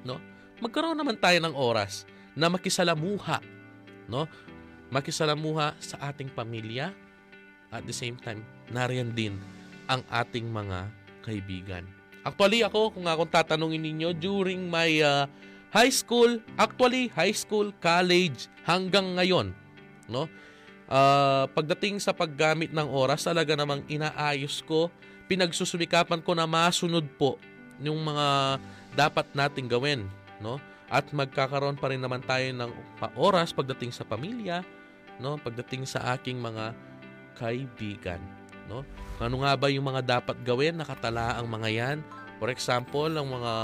No? 0.05 0.21
Magkaroon 0.59 0.99
naman 0.99 1.19
tayo 1.19 1.39
ng 1.39 1.55
oras 1.55 2.03
na 2.35 2.51
makisalamuha, 2.51 3.43
no? 4.07 4.27
Makisalamuha 4.89 5.77
sa 5.79 5.97
ating 6.11 6.33
pamilya 6.33 6.91
at 7.69 7.85
the 7.85 7.93
same 7.93 8.17
time 8.17 8.41
nariyan 8.73 9.13
din 9.13 9.35
ang 9.89 10.01
ating 10.09 10.49
mga 10.49 10.89
kaibigan. 11.25 11.85
Actually 12.25 12.65
ako 12.65 12.97
kung 12.97 13.07
akong 13.07 13.31
tatanungin 13.31 13.85
ninyo 13.85 14.11
during 14.17 14.69
my 14.69 15.01
uh, 15.01 15.25
high 15.73 15.93
school, 15.93 16.41
actually 16.57 17.13
high 17.13 17.33
school, 17.33 17.73
college 17.81 18.49
hanggang 18.65 19.17
ngayon, 19.17 19.53
no? 20.09 20.29
Uh, 20.89 21.45
pagdating 21.53 22.01
sa 22.01 22.17
paggamit 22.17 22.73
ng 22.73 22.89
oras, 22.89 23.21
talaga 23.21 23.53
namang 23.53 23.85
inaayos 23.93 24.65
ko, 24.65 24.89
pinagsusumikapan 25.29 26.25
ko 26.25 26.33
na 26.33 26.49
masunod 26.49 27.05
po 27.21 27.37
yung 27.83 27.99
mga 28.03 28.59
dapat 28.95 29.27
nating 29.35 29.71
gawin, 29.71 30.07
no? 30.43 30.59
At 30.89 31.13
magkakaroon 31.13 31.77
pa 31.77 31.93
rin 31.93 32.01
naman 32.01 32.25
tayo 32.25 32.49
ng 32.49 32.71
oras 33.15 33.53
pagdating 33.53 33.93
sa 33.93 34.09
pamilya, 34.09 34.65
no? 35.23 35.37
Pagdating 35.39 35.85
sa 35.87 36.17
aking 36.17 36.41
mga 36.41 36.75
kaibigan, 37.39 38.19
no? 38.67 38.83
Ano 39.23 39.43
nga 39.43 39.55
ba 39.55 39.71
yung 39.71 39.87
mga 39.87 40.21
dapat 40.21 40.37
gawin? 40.43 40.79
Nakatala 40.79 41.39
ang 41.39 41.47
mga 41.47 41.69
yan. 41.71 41.99
For 42.39 42.51
example, 42.51 43.11
ang 43.11 43.29
mga 43.29 43.55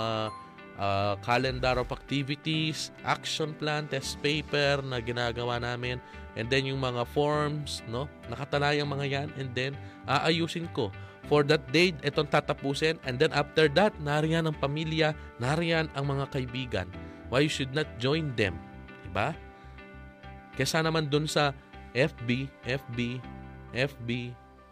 uh, 0.79 1.15
calendar 1.23 1.79
of 1.79 1.91
activities, 1.95 2.91
action 3.07 3.55
plan, 3.55 3.87
test 3.87 4.19
paper 4.23 4.83
na 4.83 4.99
ginagawa 4.99 5.59
namin, 5.63 5.99
and 6.35 6.51
then 6.51 6.67
yung 6.67 6.83
mga 6.83 7.07
forms, 7.15 7.83
no? 7.87 8.11
Nakatala 8.31 8.75
yung 8.75 8.91
mga 8.91 9.07
yan, 9.07 9.29
and 9.39 9.51
then 9.55 9.73
aayusin 10.07 10.67
ko 10.75 10.91
for 11.27 11.43
that 11.49 11.65
day, 11.73 11.97
itong 12.05 12.29
tatapusin. 12.29 13.01
And 13.05 13.17
then 13.17 13.33
after 13.33 13.69
that, 13.77 13.97
nariyan 14.01 14.49
ang 14.49 14.57
pamilya, 14.57 15.17
nariyan 15.41 15.89
ang 15.97 16.05
mga 16.09 16.29
kaibigan. 16.33 16.89
Why 17.33 17.49
you 17.49 17.53
should 17.53 17.73
not 17.73 17.89
join 17.97 18.33
them? 18.37 18.57
Diba? 19.09 19.33
Kesa 20.55 20.85
naman 20.85 21.11
dun 21.11 21.27
sa 21.27 21.51
FB, 21.97 22.51
FB, 22.67 22.99
FB, 23.75 24.09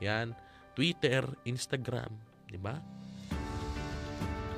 yan, 0.03 0.35
Twitter, 0.75 1.27
Instagram, 1.47 2.11
diba? 2.51 2.79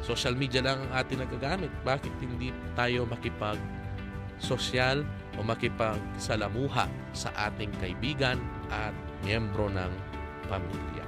Social 0.04 0.36
media 0.36 0.60
lang 0.60 0.84
ang 0.84 1.00
atin 1.00 1.24
nagagamit. 1.24 1.72
Bakit 1.80 2.12
hindi 2.20 2.52
tayo 2.76 3.08
makipag 3.08 3.56
sosyal 4.36 5.00
o 5.36 5.40
makipagsalamuha 5.40 6.92
sa 7.16 7.32
ating 7.48 7.72
kaibigan 7.80 8.36
at 8.68 8.92
miyembro 9.24 9.72
ng 9.72 9.92
pamilya? 10.52 11.03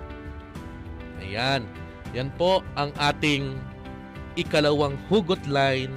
Ayan. 1.23 1.65
Yan 2.15 2.31
po 2.35 2.65
ang 2.79 2.95
ating 2.97 3.57
ikalawang 4.37 4.97
hugot 5.09 5.43
line, 5.49 5.93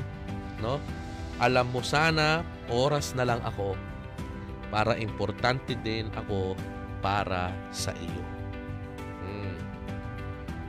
no? 0.64 0.80
Alam 1.40 1.72
mo 1.72 1.80
sana, 1.84 2.44
oras 2.68 3.16
na 3.16 3.24
lang 3.24 3.40
ako 3.44 3.76
para 4.70 4.96
importante 5.00 5.74
din 5.80 6.12
ako 6.14 6.54
para 7.00 7.52
sa 7.72 7.96
iyo. 7.96 8.24
Hmm. 9.24 9.58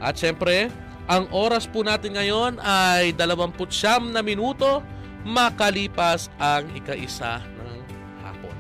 At 0.00 0.16
syempre, 0.16 0.70
ang 1.10 1.26
oras 1.34 1.66
po 1.66 1.82
natin 1.82 2.14
ngayon 2.14 2.62
ay 2.62 3.12
29 3.18 4.14
na 4.14 4.22
minuto 4.22 4.80
makalipas 5.26 6.32
ang 6.40 6.70
ikaisa 6.72 7.44
ng 7.44 7.78
hapon. 8.24 8.56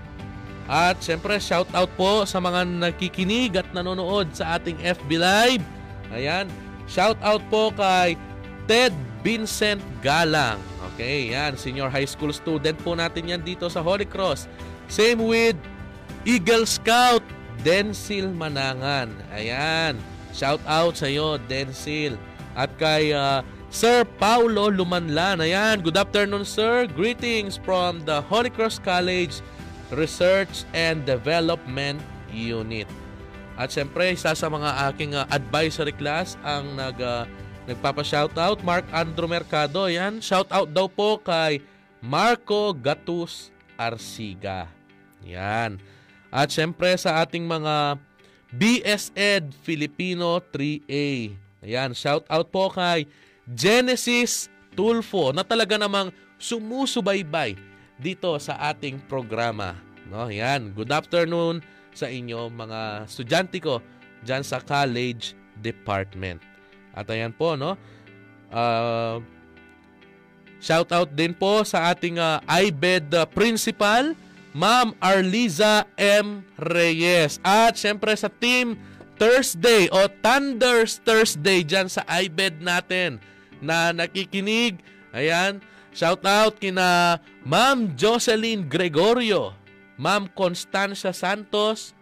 At 0.68 1.00
syempre, 1.00 1.40
shout 1.40 1.70
out 1.72 1.88
po 1.96 2.28
sa 2.28 2.42
mga 2.42 2.68
nakikinig 2.68 3.56
at 3.56 3.70
nanonood 3.72 4.34
sa 4.36 4.60
ating 4.60 4.76
FB 4.82 5.10
Live. 5.16 5.79
Ayan, 6.10 6.50
shout 6.90 7.16
out 7.22 7.42
po 7.48 7.70
kay 7.74 8.18
Ted 8.66 8.94
Vincent 9.22 9.82
Galang. 10.02 10.58
Okay, 10.94 11.32
yan, 11.32 11.54
senior 11.54 11.88
high 11.88 12.08
school 12.08 12.34
student 12.34 12.76
po 12.82 12.98
natin 12.98 13.30
yan 13.30 13.42
dito 13.42 13.70
sa 13.70 13.80
Holy 13.80 14.04
Cross. 14.04 14.50
Same 14.90 15.22
with 15.22 15.56
Eagle 16.26 16.66
Scout 16.66 17.22
Densil 17.62 18.28
Manangan. 18.34 19.14
Ayan, 19.32 19.96
shout 20.34 20.60
out 20.66 20.98
sa 20.98 21.06
iyo, 21.06 21.38
Densil. 21.46 22.18
At 22.58 22.74
kay 22.76 23.14
uh, 23.14 23.46
Sir 23.70 24.02
Paulo 24.18 24.66
Lumanlan. 24.66 25.38
Ayan, 25.38 25.78
good 25.78 25.94
afternoon 25.94 26.42
sir. 26.42 26.90
Greetings 26.90 27.54
from 27.54 28.02
the 28.02 28.18
Holy 28.26 28.50
Cross 28.50 28.82
College 28.82 29.38
Research 29.94 30.66
and 30.74 31.06
Development 31.06 32.02
Unit. 32.34 32.90
At 33.60 33.68
syempre, 33.68 34.08
isa 34.08 34.32
sa 34.32 34.48
mga 34.48 34.88
aking 34.88 35.12
uh, 35.12 35.28
advisory 35.28 35.92
class 35.92 36.40
ang 36.40 36.80
nag 36.80 36.96
uh, 36.96 37.28
nagpapa-shoutout, 37.68 38.64
Mark 38.64 38.88
Andrew 38.88 39.28
Mercado. 39.28 39.84
Ayan, 39.84 40.24
shoutout 40.24 40.72
daw 40.72 40.88
po 40.88 41.20
kay 41.20 41.60
Marco 42.00 42.72
Gatus 42.72 43.52
Arsiga. 43.76 44.64
Yan. 45.20 45.76
At 46.32 46.48
syempre 46.48 46.96
sa 46.96 47.20
ating 47.20 47.44
mga 47.44 48.00
BSED 48.48 49.52
Filipino 49.60 50.40
3A. 50.40 51.36
Ayan, 51.60 51.92
shoutout 51.92 52.48
po 52.48 52.72
kay 52.72 53.04
Genesis 53.44 54.48
Tulfo 54.72 55.36
na 55.36 55.44
talaga 55.44 55.76
namang 55.76 56.08
sumusubaybay 56.40 57.60
dito 58.00 58.32
sa 58.40 58.56
ating 58.72 59.04
programa. 59.04 59.76
No, 60.08 60.32
yan. 60.32 60.72
Good 60.72 60.88
afternoon 60.88 61.60
sa 61.94 62.06
inyo 62.06 62.48
mga 62.50 63.10
estudyante 63.10 63.58
ko 63.58 63.82
diyan 64.24 64.44
sa 64.44 64.60
college 64.60 65.32
department. 65.60 66.40
At 66.92 67.08
ayan 67.08 67.32
po, 67.34 67.54
no? 67.54 67.78
Uh, 68.50 69.22
shout 70.58 70.90
out 70.90 71.10
din 71.14 71.32
po 71.32 71.62
sa 71.62 71.94
ating 71.94 72.18
uh, 72.18 72.42
IBED 72.44 73.14
uh, 73.14 73.24
principal, 73.30 74.12
Ma'am 74.50 74.98
Arliza 74.98 75.86
M. 75.94 76.42
Reyes. 76.58 77.38
At 77.46 77.78
syempre 77.78 78.10
sa 78.18 78.26
team 78.26 78.74
Thursday 79.20 79.86
o 79.92 80.08
Thunders 80.24 80.98
Thursday 81.04 81.62
dyan 81.62 81.86
sa 81.86 82.02
IBED 82.08 82.64
natin 82.64 83.22
na 83.62 83.92
nakikinig. 83.92 84.80
Ayan, 85.12 85.60
shout 85.92 86.24
out 86.24 86.58
kina 86.58 87.20
Ma'am 87.44 87.94
Jocelyn 87.94 88.66
Gregorio, 88.66 89.54
Ma'am 90.00 90.32
Constancia 90.32 91.12
Santos, 91.12 91.92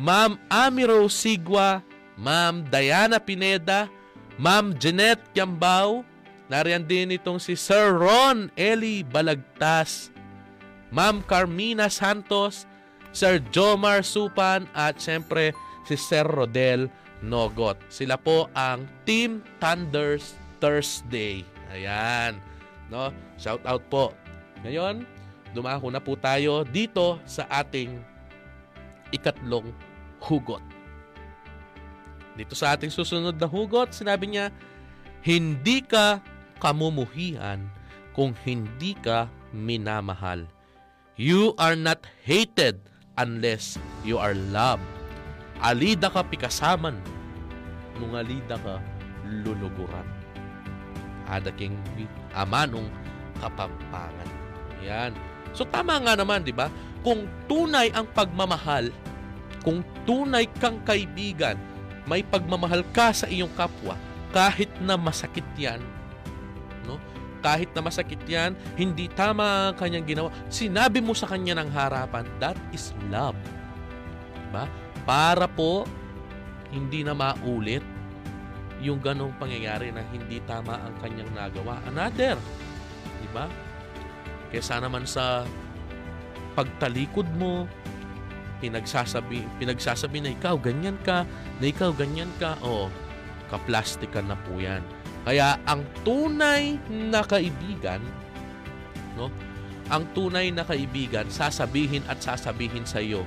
Ma'am 0.00 0.40
Amiro 0.48 1.04
Sigwa, 1.12 1.84
Ma'am 2.16 2.64
Diana 2.72 3.20
Pineda, 3.20 3.92
Ma'am 4.40 4.72
Jeanette 4.80 5.28
Kiambao, 5.36 6.08
nariyan 6.48 6.88
din 6.88 7.12
itong 7.12 7.36
si 7.36 7.52
Sir 7.52 8.00
Ron 8.00 8.48
Eli 8.56 9.04
Balagtas, 9.04 10.08
Ma'am 10.88 11.20
Carmina 11.28 11.92
Santos, 11.92 12.64
Sir 13.12 13.44
Jomar 13.52 14.00
Supan 14.00 14.64
at 14.72 14.96
siyempre 14.96 15.52
si 15.84 16.00
Sir 16.00 16.24
Rodel 16.24 16.88
Nogot. 17.20 17.76
Sila 17.92 18.16
po 18.16 18.48
ang 18.56 18.88
Team 19.04 19.44
Thunders 19.60 20.32
Thursday. 20.64 21.44
Ayan. 21.68 22.40
No? 22.88 23.12
Shout 23.36 23.60
out 23.68 23.84
po. 23.92 24.16
Ngayon, 24.64 25.04
dumako 25.54 25.88
na 25.88 26.02
po 26.02 26.18
tayo 26.18 26.66
dito 26.66 27.22
sa 27.24 27.46
ating 27.48 28.02
ikatlong 29.14 29.70
hugot. 30.18 30.60
Dito 32.34 32.58
sa 32.58 32.74
ating 32.74 32.90
susunod 32.90 33.38
na 33.38 33.46
hugot, 33.46 33.94
sinabi 33.94 34.34
niya, 34.34 34.50
hindi 35.22 35.80
ka 35.86 36.18
kamumuhian 36.58 37.70
kung 38.10 38.34
hindi 38.42 38.98
ka 38.98 39.30
minamahal. 39.54 40.50
You 41.14 41.54
are 41.62 41.78
not 41.78 42.02
hated 42.26 42.82
unless 43.14 43.78
you 44.02 44.18
are 44.18 44.34
loved. 44.34 44.82
Alida 45.62 46.10
ka 46.10 46.26
pikasaman, 46.26 46.98
nung 48.02 48.18
alida 48.18 48.58
ka 48.58 48.82
luluguran 49.22 50.24
adaking 51.30 51.76
amanong 52.36 52.88
kapampangan. 53.40 54.28
Yan. 54.84 55.12
So 55.54 55.62
tama 55.62 55.96
nga 56.02 56.18
naman, 56.18 56.42
'di 56.42 56.52
ba? 56.52 56.68
Kung 57.06 57.30
tunay 57.46 57.94
ang 57.94 58.10
pagmamahal, 58.10 58.90
kung 59.62 59.86
tunay 60.02 60.50
kang 60.58 60.82
kaibigan, 60.82 61.56
may 62.04 62.20
pagmamahal 62.26 62.84
ka 62.92 63.14
sa 63.14 63.30
iyong 63.30 63.54
kapwa, 63.54 63.96
kahit 64.34 64.68
na 64.82 64.98
masakit 64.98 65.46
'yan, 65.54 65.80
no? 66.84 66.98
Kahit 67.40 67.70
na 67.72 67.80
masakit 67.86 68.20
'yan, 68.26 68.58
hindi 68.74 69.06
tama 69.06 69.70
ang 69.72 69.76
kanyang 69.78 70.04
ginawa. 70.04 70.28
Sinabi 70.50 70.98
mo 70.98 71.14
sa 71.14 71.30
kanya 71.30 71.62
ng 71.62 71.70
harapan, 71.70 72.26
that 72.42 72.58
is 72.74 72.90
love. 73.08 73.38
Diba? 74.34 74.66
Para 75.06 75.46
po 75.46 75.86
hindi 76.74 77.06
na 77.06 77.14
maulit 77.14 77.84
yung 78.82 78.98
ganong 79.00 79.32
pangyayari 79.38 79.94
na 79.94 80.02
hindi 80.10 80.42
tama 80.44 80.76
ang 80.76 80.94
kanyang 81.00 81.30
nagawa. 81.32 81.78
Another, 81.88 82.36
di 83.22 83.28
ba? 83.32 83.46
Kesa 84.52 84.80
naman 84.80 85.08
sa 85.08 85.46
pagtalikod 86.58 87.28
mo, 87.36 87.68
pinagsasabi, 88.58 89.44
pinagsasabi 89.60 90.18
na 90.24 90.30
ikaw 90.32 90.56
ganyan 90.56 90.96
ka, 91.02 91.28
na 91.60 91.64
ikaw 91.64 91.92
ganyan 91.92 92.30
ka, 92.40 92.56
o 92.64 92.86
oh, 92.86 92.88
kaplastikan 93.52 94.30
na 94.30 94.38
po 94.38 94.56
yan. 94.58 94.80
Kaya 95.24 95.56
ang 95.64 95.84
tunay 96.04 96.76
na 96.88 97.24
kaibigan, 97.24 98.00
no? 99.16 99.32
Ang 99.92 100.08
tunay 100.16 100.48
na 100.48 100.64
kaibigan, 100.64 101.28
sasabihin 101.28 102.04
at 102.08 102.20
sasabihin 102.24 102.88
sa 102.88 103.04
iyo 103.04 103.24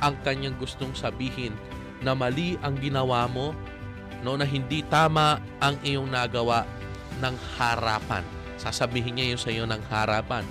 ang 0.00 0.16
kanyang 0.24 0.56
gustong 0.56 0.96
sabihin 0.96 1.52
na 2.00 2.16
mali 2.16 2.56
ang 2.64 2.74
ginawa 2.80 3.28
mo 3.28 3.52
no 4.24 4.36
na 4.36 4.48
hindi 4.48 4.80
tama 4.88 5.40
ang 5.60 5.76
iyong 5.84 6.08
nagawa 6.08 6.64
ng 7.20 7.36
harapan. 7.56 8.24
Sasabihin 8.60 9.16
niya 9.16 9.26
yun 9.32 9.40
sa 9.40 9.48
iyo 9.48 9.64
ng 9.64 9.80
harapan. 9.88 10.44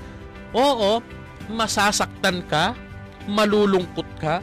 Oo, 0.49 0.97
masasaktan 1.45 2.41
ka, 2.49 2.73
malulungkot 3.29 4.09
ka, 4.17 4.41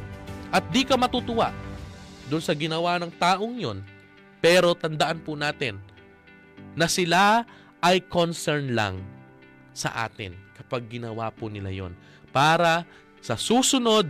at 0.54 0.62
di 0.70 0.86
ka 0.86 0.94
matutuwa 0.94 1.50
doon 2.30 2.42
sa 2.42 2.54
ginawa 2.54 3.02
ng 3.02 3.10
taong 3.18 3.58
yon. 3.58 3.82
Pero 4.38 4.78
tandaan 4.78 5.18
po 5.18 5.34
natin 5.34 5.82
na 6.78 6.86
sila 6.86 7.42
ay 7.82 8.06
concern 8.06 8.70
lang 8.70 9.02
sa 9.74 10.06
atin 10.06 10.38
kapag 10.54 10.86
ginawa 10.86 11.34
po 11.34 11.50
nila 11.50 11.74
yon. 11.74 11.98
Para 12.30 12.86
sa 13.18 13.34
susunod, 13.34 14.06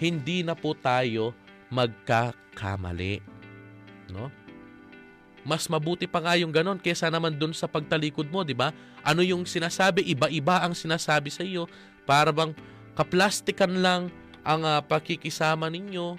hindi 0.00 0.40
na 0.40 0.56
po 0.56 0.72
tayo 0.72 1.36
magkakamali. 1.68 3.20
No? 4.08 4.32
Mas 5.44 5.68
mabuti 5.68 6.08
pa 6.08 6.24
nga 6.24 6.34
yung 6.40 6.50
ganon 6.50 6.80
kesa 6.80 7.12
naman 7.12 7.36
dun 7.36 7.52
sa 7.52 7.68
pagtalikod 7.68 8.32
mo, 8.32 8.40
di 8.42 8.56
ba? 8.56 8.72
Ano 9.04 9.20
yung 9.20 9.44
sinasabi? 9.44 10.00
Iba-iba 10.08 10.64
ang 10.64 10.72
sinasabi 10.72 11.28
sa 11.28 11.44
iyo 11.44 11.68
para 12.08 12.32
bang 12.32 12.56
kaplastikan 12.96 13.70
lang 13.84 14.08
ang 14.40 14.64
uh, 14.64 14.80
pakikisama 14.80 15.68
ninyo, 15.68 16.16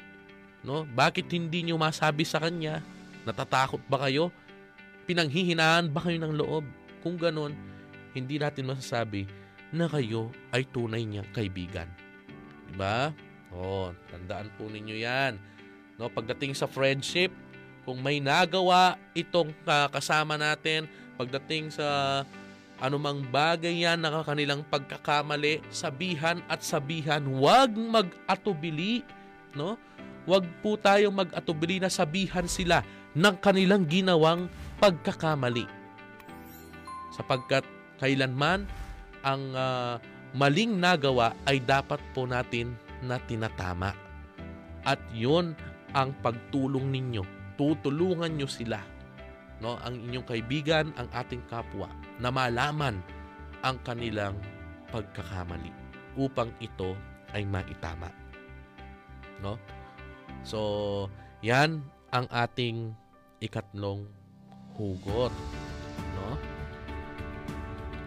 no? 0.62 0.86
Bakit 0.86 1.26
hindi 1.34 1.66
niyo 1.66 1.82
masabi 1.82 2.22
sa 2.22 2.38
kanya? 2.38 2.86
Natatakot 3.26 3.82
ba 3.90 4.06
kayo? 4.06 4.30
Pinanghihinaan 5.10 5.90
ba 5.90 6.06
kayo 6.06 6.22
ng 6.22 6.34
loob? 6.38 6.66
Kung 7.02 7.18
ganon, 7.18 7.54
hindi 8.14 8.38
natin 8.38 8.70
masasabi 8.70 9.26
na 9.74 9.89
kayo 9.89 10.30
ay 10.54 10.70
tunay 10.70 11.02
niyang 11.02 11.30
kaibigan. 11.34 11.89
Di 12.70 12.74
ba? 12.78 13.10
Oh, 13.54 13.89
tandaan 14.10 14.49
po 14.58 14.70
ninyo 14.70 14.95
'yan. 14.97 15.38
No, 15.95 16.12
pagdating 16.12 16.58
sa 16.58 16.68
friendship, 16.68 17.32
kung 17.86 18.02
may 18.02 18.18
nagawa 18.18 18.98
itong 19.14 19.54
uh, 19.70 19.88
kasama 19.94 20.36
natin 20.42 20.90
pagdating 21.22 21.70
sa 21.70 22.22
anumang 22.82 23.24
bagay 23.30 23.86
yan 23.86 24.02
na 24.02 24.26
kanilang 24.26 24.66
pagkakamali, 24.68 25.64
sabihan 25.72 26.44
at 26.52 26.60
sabihan, 26.60 27.24
huwag 27.24 27.72
mag-atubili, 27.72 29.06
no? 29.56 29.80
Huwag 30.26 30.44
po 30.60 30.76
tayong 30.76 31.14
mag-atubili 31.14 31.78
na 31.78 31.88
sabihan 31.88 32.50
sila 32.50 32.82
ng 33.14 33.36
kanilang 33.40 33.86
ginawang 33.86 34.50
pagkakamali. 34.82 35.70
Sapagkat 37.14 37.64
kailanman 38.02 38.66
ang 39.22 39.44
uh, 39.56 39.96
maling 40.36 40.76
nagawa 40.76 41.32
ay 41.48 41.62
dapat 41.62 42.02
po 42.12 42.28
natin 42.28 42.76
na 43.06 43.22
tinatama. 43.22 43.94
At 44.84 45.00
yon 45.14 45.56
ang 45.96 46.12
pagtulong 46.20 46.92
ninyo 46.92 47.45
tutulungan 47.56 48.36
nyo 48.36 48.47
sila, 48.47 48.80
no, 49.60 49.80
ang 49.84 49.99
inyong 49.99 50.28
kaibigan, 50.28 50.91
ang 50.99 51.08
ating 51.12 51.43
kapwa, 51.47 51.88
na 52.20 52.32
malaman 52.32 52.99
ang 53.66 53.80
kanilang 53.82 54.38
pagkakamali 54.93 55.72
upang 56.16 56.51
ito 56.64 56.95
ay 57.36 57.43
maitama. 57.43 58.08
No? 59.43 59.60
So, 60.45 60.60
yan 61.43 61.84
ang 62.14 62.30
ating 62.32 62.95
ikatlong 63.43 64.08
hugot. 64.80 65.34
No? 66.16 66.39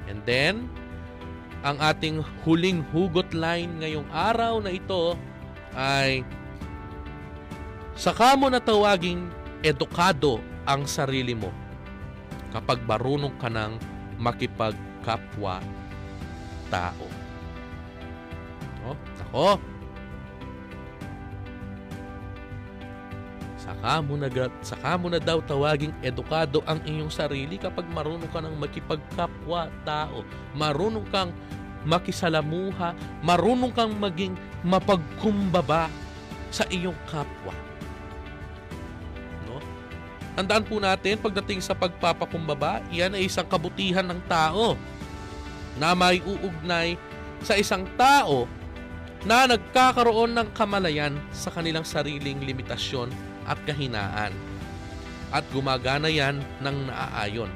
And 0.09 0.24
then, 0.24 0.72
ang 1.66 1.76
ating 1.82 2.22
huling 2.46 2.86
hugot 2.94 3.34
line 3.34 3.82
ngayong 3.82 4.07
araw 4.14 4.62
na 4.62 4.72
ito 4.72 5.18
ay 5.74 6.22
saka 7.99 8.38
mo 8.38 8.46
na 8.46 8.62
tawaging 8.62 9.26
edukado 9.62 10.38
ang 10.68 10.84
sarili 10.84 11.34
mo 11.34 11.50
kapag 12.54 12.80
marunong 12.84 13.34
ka 13.36 13.48
ng 13.50 13.76
makipagkapwa 14.20 15.61
tao. 16.68 17.06
No? 18.84 18.92
Ako, 19.28 19.61
Saka 23.68 24.00
mo, 24.00 24.16
na, 24.16 24.32
saka 24.64 24.96
mo 24.96 25.12
na 25.12 25.20
daw 25.20 25.44
tawaging 25.44 25.92
edukado 26.00 26.64
ang 26.64 26.80
iyong 26.88 27.12
sarili 27.12 27.61
kapag 27.61 27.84
marunong 27.92 28.30
ka 28.32 28.40
ng 28.40 28.56
makipagkapwa 28.56 29.68
tao. 29.84 30.24
Marunong 30.56 31.04
kang 31.12 31.36
makisalamuha, 31.84 32.96
marunong 33.20 33.68
kang 33.76 33.92
maging 33.92 34.40
mapagkumbaba 34.64 35.92
sa 36.48 36.64
iyong 36.72 36.96
kapwa. 37.12 37.67
Tandaan 40.39 40.62
po 40.62 40.78
natin, 40.78 41.18
pagdating 41.18 41.59
sa 41.59 41.74
pagpapakumbaba, 41.74 42.78
iyan 42.95 43.18
ay 43.18 43.26
isang 43.26 43.43
kabutihan 43.43 44.07
ng 44.07 44.22
tao 44.30 44.78
na 45.74 45.99
may 45.99 46.22
uugnay 46.22 46.95
sa 47.43 47.59
isang 47.59 47.82
tao 47.99 48.47
na 49.26 49.51
nagkakaroon 49.51 50.39
ng 50.39 50.55
kamalayan 50.55 51.18
sa 51.34 51.51
kanilang 51.51 51.82
sariling 51.82 52.39
limitasyon 52.39 53.11
at 53.51 53.59
kahinaan. 53.66 54.30
At 55.34 55.43
gumagana 55.51 56.07
yan 56.07 56.39
ng 56.62 56.76
naaayon. 56.86 57.51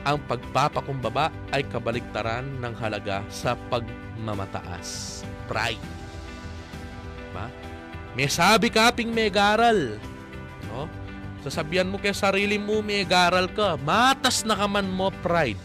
Ang 0.00 0.24
pagpapakumbaba 0.24 1.28
ay 1.52 1.68
kabaligtaran 1.68 2.48
ng 2.64 2.74
halaga 2.80 3.20
sa 3.28 3.52
pagmamataas. 3.68 5.20
Pride. 5.44 5.84
Diba? 7.28 7.46
May 8.16 8.32
sabi 8.32 8.72
ka 8.72 8.88
ping 8.88 9.12
may 9.12 9.28
garal. 9.28 10.00
No? 10.72 10.88
Sasabihan 11.40 11.88
mo 11.88 11.96
kay 11.96 12.12
sarili 12.12 12.60
mo 12.60 12.84
may 12.84 13.00
garal 13.08 13.48
ka. 13.48 13.80
Matas 13.80 14.44
na 14.44 14.52
kaman 14.52 14.84
mo 14.84 15.08
pride. 15.24 15.60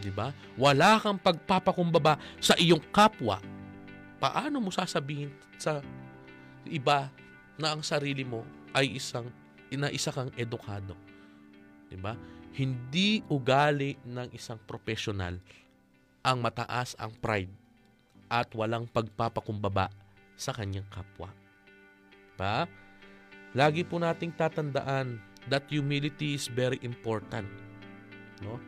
Di 0.00 0.12
ba? 0.12 0.32
Wala 0.56 1.00
kang 1.00 1.16
pagpapakumbaba 1.16 2.20
sa 2.40 2.56
iyong 2.60 2.80
kapwa. 2.92 3.40
Paano 4.20 4.60
mo 4.60 4.68
sasabihin 4.68 5.32
sa 5.56 5.80
iba 6.68 7.08
na 7.56 7.72
ang 7.72 7.80
sarili 7.80 8.24
mo 8.24 8.44
ay 8.76 9.00
isang 9.00 9.28
ina 9.72 9.88
isa 9.88 10.12
kang 10.12 10.32
edukado. 10.36 10.96
'Di 11.88 11.96
ba? 11.96 12.16
Hindi 12.52 13.24
ugali 13.30 13.96
ng 14.04 14.34
isang 14.34 14.60
professional 14.68 15.40
ang 16.20 16.44
mataas 16.44 16.98
ang 17.00 17.14
pride 17.16 17.52
at 18.28 18.52
walang 18.52 18.84
pagpapakumbaba 18.90 19.88
sa 20.36 20.52
kanyang 20.52 20.86
kapwa. 20.92 21.32
Ba? 22.36 22.64
Lagi 23.56 23.82
po 23.82 23.98
nating 23.98 24.34
tatandaan 24.38 25.18
that 25.50 25.66
humility 25.66 26.38
is 26.38 26.46
very 26.46 26.78
important. 26.86 27.48
No? 28.44 28.62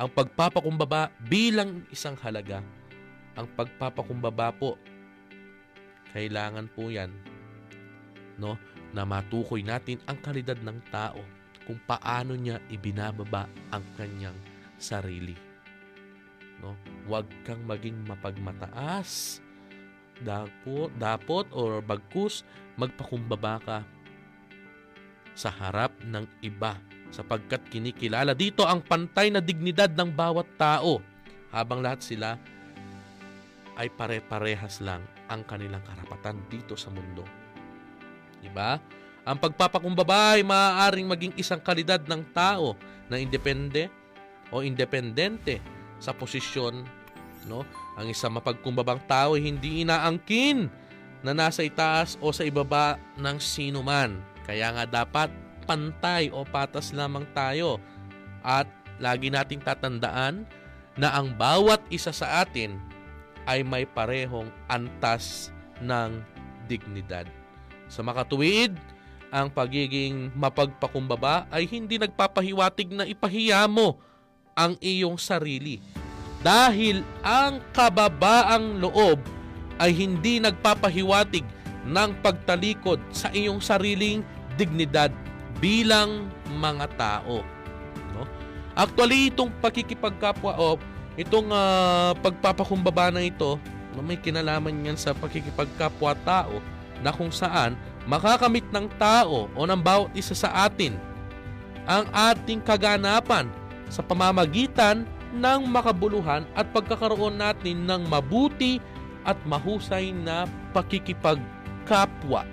Ang 0.00 0.10
pagpapakumbaba 0.10 1.12
bilang 1.28 1.84
isang 1.92 2.16
halaga. 2.18 2.64
Ang 3.36 3.46
pagpapakumbaba 3.52 4.54
po 4.54 4.80
kailangan 6.14 6.70
po 6.70 6.94
'yan 6.94 7.10
no 8.38 8.54
na 8.94 9.02
matukoy 9.02 9.66
natin 9.66 9.98
ang 10.06 10.22
kalidad 10.22 10.54
ng 10.62 10.78
tao 10.94 11.18
kung 11.66 11.82
paano 11.82 12.38
niya 12.38 12.62
ibinababa 12.70 13.50
ang 13.74 13.82
kanyang 13.98 14.38
sarili 14.78 15.34
no 16.62 16.78
huwag 17.10 17.26
kang 17.42 17.66
maging 17.66 17.98
mapagmataas 18.06 19.42
dapat 20.22 20.94
dapat 20.94 21.50
or 21.50 21.82
bagkus 21.82 22.46
magpakumbaba 22.78 23.58
ka 23.58 23.78
sa 25.34 25.50
harap 25.50 25.94
ng 26.06 26.24
iba 26.46 26.78
sapagkat 27.14 27.62
kinikilala 27.70 28.34
dito 28.34 28.66
ang 28.66 28.82
pantay 28.82 29.30
na 29.30 29.38
dignidad 29.38 29.90
ng 29.94 30.10
bawat 30.10 30.46
tao 30.58 30.98
habang 31.54 31.78
lahat 31.78 32.02
sila 32.02 32.34
ay 33.78 33.90
pare-parehas 33.90 34.82
lang 34.82 35.02
ang 35.30 35.42
kanilang 35.46 35.82
karapatan 35.82 36.38
dito 36.50 36.74
sa 36.78 36.90
mundo. 36.90 37.22
Diba? 38.42 38.78
Ang 39.24 39.38
pagpapakumbaba 39.40 40.36
ay 40.36 40.42
maaaring 40.44 41.08
maging 41.08 41.34
isang 41.38 41.62
kalidad 41.62 42.02
ng 42.04 42.22
tao 42.34 42.76
na 43.08 43.16
independe 43.16 43.88
o 44.52 44.60
independente 44.60 45.58
sa 45.96 46.12
posisyon, 46.12 46.84
no? 47.48 47.64
Ang 47.96 48.12
isang 48.12 48.36
mapagkumbabang 48.36 49.00
tao 49.08 49.38
ay 49.38 49.48
hindi 49.48 49.86
inaangkin 49.86 50.68
na 51.24 51.32
nasa 51.32 51.64
itaas 51.64 52.20
o 52.20 52.28
sa 52.34 52.44
ibaba 52.44 53.00
ng 53.16 53.38
sino 53.40 53.80
man. 53.80 54.33
Kaya 54.44 54.72
nga 54.76 54.84
dapat 54.84 55.32
pantay 55.64 56.28
o 56.28 56.44
patas 56.44 56.92
lamang 56.92 57.24
tayo. 57.32 57.80
At 58.44 58.68
lagi 59.00 59.32
nating 59.32 59.64
tatandaan 59.64 60.44
na 60.94 61.10
ang 61.16 61.32
bawat 61.34 61.82
isa 61.90 62.12
sa 62.12 62.44
atin 62.44 62.78
ay 63.48 63.64
may 63.64 63.84
parehong 63.88 64.48
antas 64.68 65.50
ng 65.80 66.20
dignidad. 66.70 67.28
Sa 67.88 68.00
makatuwid, 68.00 68.76
ang 69.34 69.50
pagiging 69.50 70.30
mapagpakumbaba 70.38 71.50
ay 71.50 71.66
hindi 71.66 71.98
nagpapahiwatig 71.98 72.94
na 72.94 73.04
ipahiya 73.04 73.66
mo 73.66 73.98
ang 74.54 74.78
iyong 74.78 75.18
sarili. 75.18 75.82
Dahil 76.44 77.02
ang 77.24 77.58
kababaang 77.74 78.78
loob 78.78 79.18
ay 79.82 79.90
hindi 79.90 80.38
nagpapahiwatig 80.38 81.42
ng 81.84 82.10
pagtalikod 82.22 83.02
sa 83.10 83.28
iyong 83.34 83.58
sariling 83.58 84.22
dignidad 84.54 85.10
bilang 85.58 86.30
mga 86.60 86.86
tao. 86.98 87.42
No? 88.14 88.26
Actually, 88.74 89.30
itong 89.30 89.54
pakikipagkapwa 89.62 90.58
o 90.58 90.78
itong 91.14 91.50
uh, 91.50 92.12
pagpapakumbaba 92.18 93.14
na 93.14 93.22
ito, 93.22 93.58
may 94.02 94.18
kinalaman 94.18 94.90
yan 94.90 94.98
sa 94.98 95.14
pakikipagkapwa 95.14 96.18
tao, 96.26 96.58
na 96.98 97.14
kung 97.14 97.30
saan 97.30 97.78
makakamit 98.08 98.64
ng 98.72 98.86
tao 98.96 99.46
o 99.52 99.60
ng 99.62 99.80
bawat 99.80 100.10
isa 100.16 100.32
sa 100.32 100.66
atin 100.66 100.96
ang 101.84 102.08
ating 102.12 102.64
kaganapan 102.64 103.48
sa 103.92 104.00
pamamagitan 104.00 105.04
ng 105.34 105.60
makabuluhan 105.68 106.48
at 106.56 106.64
pagkakaroon 106.72 107.36
natin 107.36 107.84
ng 107.84 108.08
mabuti 108.08 108.80
at 109.26 109.36
mahusay 109.44 110.14
na 110.14 110.48
pakikipagkapwa. 110.72 112.46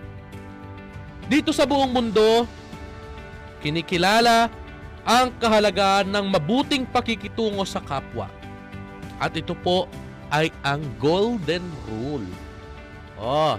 Dito 1.30 1.54
sa 1.54 1.66
buong 1.66 1.92
mundo, 1.92 2.48
kinikilala 3.62 4.50
ang 5.06 5.34
kahalagaan 5.42 6.10
ng 6.10 6.26
mabuting 6.30 6.86
pakikitungo 6.86 7.66
sa 7.66 7.82
kapwa. 7.82 8.30
At 9.22 9.34
ito 9.38 9.54
po 9.54 9.86
ay 10.34 10.50
ang 10.66 10.82
Golden 10.98 11.66
Rule. 11.90 12.30
Oh, 13.22 13.58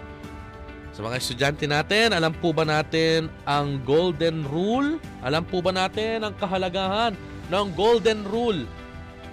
sa 0.92 1.00
mga 1.00 1.16
estudyante 1.24 1.64
natin, 1.64 2.12
alam 2.12 2.36
po 2.36 2.52
ba 2.52 2.68
natin 2.68 3.32
ang 3.48 3.80
Golden 3.80 4.44
Rule? 4.44 5.00
Alam 5.24 5.40
po 5.46 5.64
ba 5.64 5.72
natin 5.72 6.20
ang 6.20 6.36
kahalagahan 6.36 7.16
ng 7.48 7.66
Golden 7.72 8.28
Rule 8.28 8.68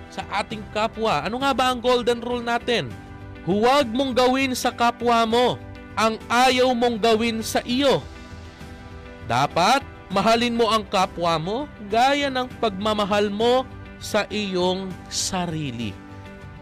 sa 0.08 0.24
ating 0.40 0.64
kapwa? 0.72 1.20
Ano 1.28 1.44
nga 1.44 1.52
ba 1.52 1.68
ang 1.68 1.84
Golden 1.84 2.24
Rule 2.24 2.48
natin? 2.48 2.88
Huwag 3.44 3.92
mong 3.92 4.16
gawin 4.16 4.56
sa 4.56 4.72
kapwa 4.72 5.28
mo 5.28 5.60
ang 6.00 6.16
ayaw 6.32 6.72
mong 6.72 6.96
gawin 6.96 7.44
sa 7.44 7.60
iyo. 7.68 8.00
Dapat 9.30 9.86
mahalin 10.10 10.58
mo 10.58 10.74
ang 10.74 10.82
kapwa 10.82 11.38
mo 11.38 11.70
gaya 11.86 12.34
ng 12.34 12.50
pagmamahal 12.58 13.30
mo 13.30 13.62
sa 14.02 14.26
iyong 14.26 14.90
sarili. 15.06 15.94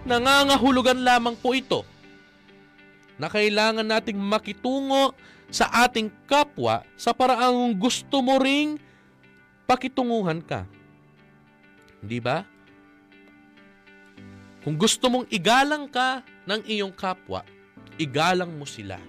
Nangangahulugan 0.04 1.00
lamang 1.00 1.40
po 1.40 1.56
ito 1.56 1.88
na 3.16 3.32
kailangan 3.32 3.88
nating 3.88 4.20
makitungo 4.20 5.16
sa 5.48 5.88
ating 5.88 6.12
kapwa 6.28 6.84
sa 7.00 7.16
paraang 7.16 7.72
gusto 7.72 8.20
mo 8.20 8.36
ring 8.36 8.76
pakitunguhan 9.64 10.44
ka. 10.44 10.68
Hindi 12.04 12.20
ba? 12.20 12.44
Kung 14.68 14.76
gusto 14.76 15.08
mong 15.08 15.32
igalang 15.32 15.88
ka 15.88 16.20
ng 16.44 16.68
iyong 16.68 16.92
kapwa, 16.92 17.48
igalang 17.96 18.52
mo 18.52 18.68
sila. 18.68 19.00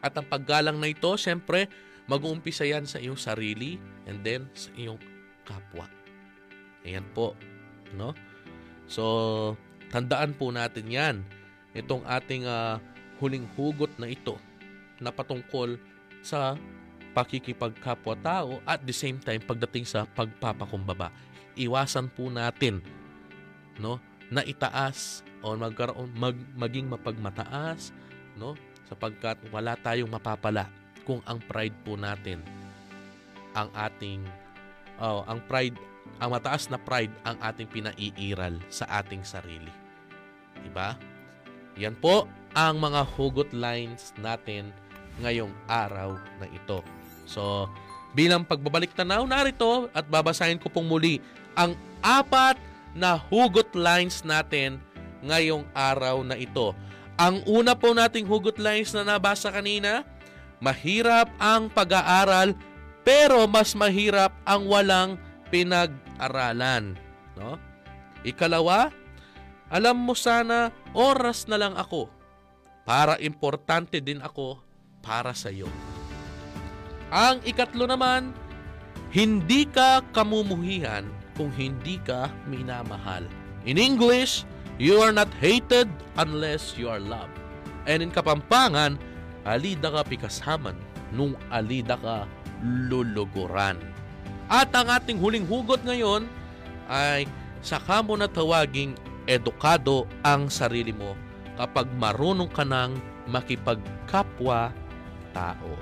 At 0.00 0.16
ang 0.16 0.24
paggalang 0.24 0.80
na 0.80 0.88
ito, 0.88 1.12
siyempre, 1.20 1.68
mag-uumpisa 2.06 2.62
yan 2.66 2.86
sa 2.86 3.02
iyong 3.02 3.18
sarili 3.18 3.78
and 4.06 4.22
then 4.22 4.46
sa 4.54 4.70
iyong 4.78 4.98
kapwa. 5.42 5.90
Ayan 6.86 7.06
po, 7.14 7.34
no? 7.94 8.14
So, 8.86 9.02
tandaan 9.90 10.38
po 10.38 10.54
natin 10.54 10.86
yan. 10.86 11.16
Itong 11.74 12.06
ating 12.06 12.46
ah, 12.46 12.78
huling 13.18 13.46
hugot 13.58 13.90
na 13.98 14.06
ito 14.10 14.38
na 15.02 15.10
patungkol 15.10 15.76
sa 16.22 16.54
pakikipagkapwa-tao 17.12 18.60
at 18.68 18.84
the 18.86 18.94
same 18.94 19.18
time 19.18 19.42
pagdating 19.42 19.88
sa 19.88 20.04
pagpapakumbaba. 20.04 21.10
Iwasan 21.56 22.12
po 22.12 22.28
natin 22.28 22.84
no 23.80 24.00
na 24.28 24.44
itaas 24.44 25.24
o 25.40 25.56
magkaroon 25.56 26.12
mag, 26.12 26.36
maging 26.56 26.88
mapagmataas 26.92 27.92
no 28.36 28.56
sapagkat 28.84 29.40
wala 29.48 29.76
tayong 29.80 30.08
mapapala 30.08 30.68
kung 31.06 31.22
ang 31.24 31.38
pride 31.46 31.76
po 31.86 31.94
natin 31.94 32.42
ang 33.56 33.72
ating 33.72 34.20
oh, 35.00 35.24
ang 35.24 35.40
pride 35.46 35.78
ang 36.18 36.32
mataas 36.32 36.68
na 36.68 36.76
pride 36.76 37.12
ang 37.24 37.38
ating 37.40 37.68
pinaiiral 37.68 38.56
sa 38.72 38.88
ating 39.00 39.22
sarili. 39.22 39.72
Diba? 40.64 40.96
Yan 41.76 41.96
po 41.96 42.24
ang 42.56 42.80
mga 42.80 43.04
hugot 43.16 43.52
lines 43.52 44.16
natin 44.16 44.72
ngayong 45.20 45.52
araw 45.68 46.16
na 46.40 46.46
ito. 46.48 46.80
So, 47.28 47.68
bilang 48.16 48.48
pagbabalik 48.48 48.96
tanaw 48.96 49.28
narito 49.28 49.92
at 49.92 50.08
babasahin 50.08 50.56
ko 50.56 50.72
pong 50.72 50.88
muli 50.88 51.20
ang 51.52 51.76
apat 52.00 52.56
na 52.96 53.20
hugot 53.20 53.76
lines 53.76 54.24
natin 54.24 54.80
ngayong 55.20 55.68
araw 55.76 56.24
na 56.24 56.36
ito. 56.36 56.72
Ang 57.20 57.44
una 57.44 57.76
po 57.76 57.92
nating 57.92 58.24
hugot 58.24 58.56
lines 58.56 58.92
na 58.92 59.04
nabasa 59.04 59.52
kanina, 59.52 60.04
mahirap 60.60 61.28
ang 61.36 61.68
pag-aaral 61.68 62.56
pero 63.06 63.46
mas 63.46 63.76
mahirap 63.78 64.34
ang 64.42 64.66
walang 64.66 65.14
pinag-aralan. 65.54 66.98
No? 67.38 67.54
Ikalawa, 68.26 68.90
alam 69.70 69.96
mo 69.98 70.14
sana 70.18 70.74
oras 70.90 71.46
na 71.46 71.58
lang 71.58 71.78
ako 71.78 72.10
para 72.86 73.18
importante 73.22 74.02
din 74.02 74.18
ako 74.22 74.58
para 75.02 75.34
sa 75.34 75.50
iyo. 75.50 75.70
Ang 77.14 77.38
ikatlo 77.46 77.86
naman, 77.86 78.34
hindi 79.14 79.66
ka 79.70 80.02
kamumuhihan 80.10 81.06
kung 81.38 81.54
hindi 81.54 82.02
ka 82.02 82.26
minamahal. 82.50 83.22
In 83.62 83.78
English, 83.78 84.42
you 84.82 84.98
are 84.98 85.14
not 85.14 85.30
hated 85.38 85.86
unless 86.18 86.74
you 86.74 86.90
are 86.90 87.02
loved. 87.02 87.34
And 87.86 88.02
in 88.02 88.10
Kapampangan, 88.10 88.98
alida 89.46 89.94
ka 89.94 90.02
pikasaman 90.02 90.74
nung 91.14 91.38
alida 91.54 91.94
ka 91.94 92.26
luluguran. 92.60 93.78
At 94.50 94.74
ang 94.74 94.90
ating 94.90 95.22
huling 95.22 95.46
hugot 95.46 95.86
ngayon 95.86 96.26
ay 96.90 97.30
saka 97.62 98.02
mo 98.02 98.18
na 98.18 98.26
tawaging 98.26 98.98
edukado 99.26 100.06
ang 100.26 100.50
sarili 100.50 100.90
mo 100.90 101.14
kapag 101.54 101.86
marunong 101.98 102.50
ka 102.50 102.66
ng 102.66 102.98
makipagkapwa 103.30 104.70
tao. 105.34 105.72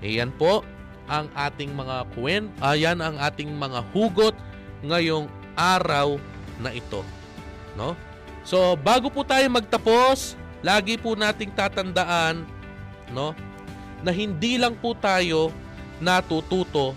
Iyan 0.00 0.32
po 0.36 0.64
ang 1.08 1.28
ating 1.34 1.72
mga 1.72 2.08
kwen, 2.14 2.52
ayan 2.60 3.00
ang 3.00 3.16
ating 3.18 3.52
mga 3.56 3.80
hugot 3.92 4.36
ngayong 4.84 5.26
araw 5.56 6.20
na 6.62 6.70
ito, 6.70 7.02
no? 7.74 7.98
So, 8.46 8.78
bago 8.78 9.10
po 9.12 9.26
tayo 9.26 9.44
magtapos, 9.50 10.38
lagi 10.62 10.98
po 10.98 11.14
nating 11.14 11.54
tatandaan, 11.54 12.46
no, 13.14 13.32
na 14.02 14.10
hindi 14.14 14.58
lang 14.58 14.78
po 14.78 14.94
tayo 14.94 15.50
natututo 15.98 16.94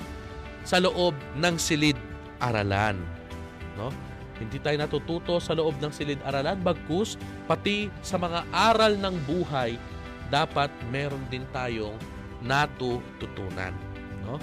sa 0.61 0.77
loob 0.77 1.17
ng 1.37 1.55
silid-aralan, 1.57 3.01
no? 3.77 3.89
Hindi 4.41 4.57
tayo 4.57 4.77
natututo 4.81 5.37
sa 5.37 5.53
loob 5.53 5.77
ng 5.77 5.93
silid-aralan 5.93 6.57
bagkus 6.65 7.13
pati 7.45 7.93
sa 8.01 8.17
mga 8.17 8.41
aral 8.49 8.97
ng 8.97 9.15
buhay 9.29 9.77
dapat 10.33 10.73
meron 10.89 11.21
din 11.29 11.45
tayong 11.53 11.93
natututunan 12.41 13.91
no? 14.25 14.37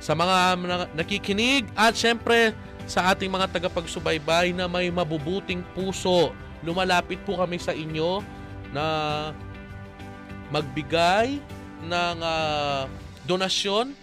Sa 0.00 0.16
mga 0.16 0.56
na- 0.60 0.90
nakikinig 0.96 1.68
at 1.76 1.94
syempre 1.94 2.56
sa 2.88 3.12
ating 3.14 3.30
mga 3.30 3.52
tagapagsubaybay 3.52 4.50
na 4.56 4.66
may 4.66 4.90
mabubuting 4.90 5.62
puso, 5.76 6.34
lumalapit 6.64 7.22
po 7.22 7.38
kami 7.38 7.60
sa 7.60 7.70
inyo 7.70 8.24
na 8.70 8.86
magbigay 10.50 11.38
ng 11.86 12.18
ah, 12.20 12.86
donasyon 13.26 13.94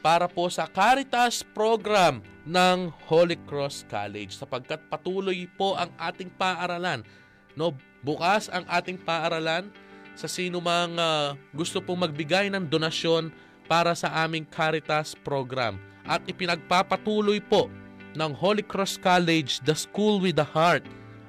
para 0.00 0.24
po 0.26 0.48
sa 0.48 0.64
Caritas 0.64 1.44
program 1.44 2.24
ng 2.48 2.88
Holy 3.04 3.36
Cross 3.44 3.84
College 3.84 4.32
sapagkat 4.32 4.80
patuloy 4.88 5.44
po 5.60 5.76
ang 5.76 5.92
ating 6.00 6.32
paaralan. 6.40 7.04
No, 7.52 7.76
bukas 8.00 8.48
ang 8.48 8.64
ating 8.64 8.96
paaralan 8.96 9.68
sa 10.16 10.26
sino 10.26 10.58
mang 10.58 10.96
ah, 10.96 11.36
gusto 11.52 11.84
pong 11.84 12.08
magbigay 12.08 12.48
ng 12.48 12.64
donasyon 12.68 13.28
para 13.68 13.94
sa 13.94 14.10
aming 14.24 14.48
Caritas 14.48 15.14
program. 15.14 15.78
At 16.08 16.24
ipinagpapatuloy 16.26 17.44
po 17.44 17.70
ng 18.18 18.32
Holy 18.34 18.66
Cross 18.66 18.98
College, 18.98 19.62
the 19.62 19.76
School 19.76 20.18
with 20.18 20.34
the 20.34 20.48
Heart, 20.48 20.82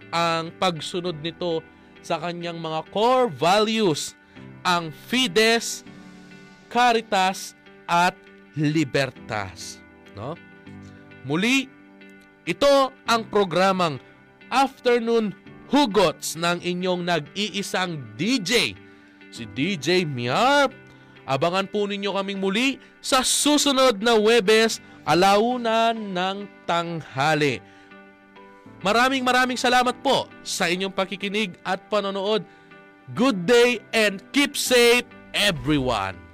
ang 0.09 0.49
pagsunod 0.57 1.21
nito 1.21 1.61
sa 2.01 2.17
kanyang 2.17 2.57
mga 2.57 2.85
core 2.89 3.29
values, 3.29 4.17
ang 4.61 4.93
Fides, 5.09 5.85
Caritas, 6.69 7.57
at 7.89 8.15
Libertas. 8.57 9.81
No? 10.17 10.35
Muli, 11.25 11.69
ito 12.47 12.89
ang 13.05 13.21
programang 13.29 14.01
Afternoon 14.49 15.31
Hugots 15.71 16.35
ng 16.35 16.59
inyong 16.59 17.01
nag-iisang 17.07 18.17
DJ, 18.19 18.75
si 19.31 19.43
DJ 19.47 20.03
Miarp. 20.03 20.75
Abangan 21.23 21.69
po 21.69 21.87
ninyo 21.87 22.11
kaming 22.11 22.43
muli 22.43 22.75
sa 22.99 23.23
susunod 23.23 24.03
na 24.03 24.19
Webes, 24.19 24.83
alauna 25.07 25.95
ng 25.95 26.67
tanghali. 26.67 27.63
Maraming 28.81 29.21
maraming 29.21 29.61
salamat 29.61 29.93
po 30.01 30.25
sa 30.41 30.65
inyong 30.65 30.89
pakikinig 30.89 31.53
at 31.61 31.85
panonood. 31.85 32.41
Good 33.13 33.45
day 33.45 33.77
and 33.93 34.17
keep 34.33 34.57
safe 34.57 35.05
everyone! 35.37 36.30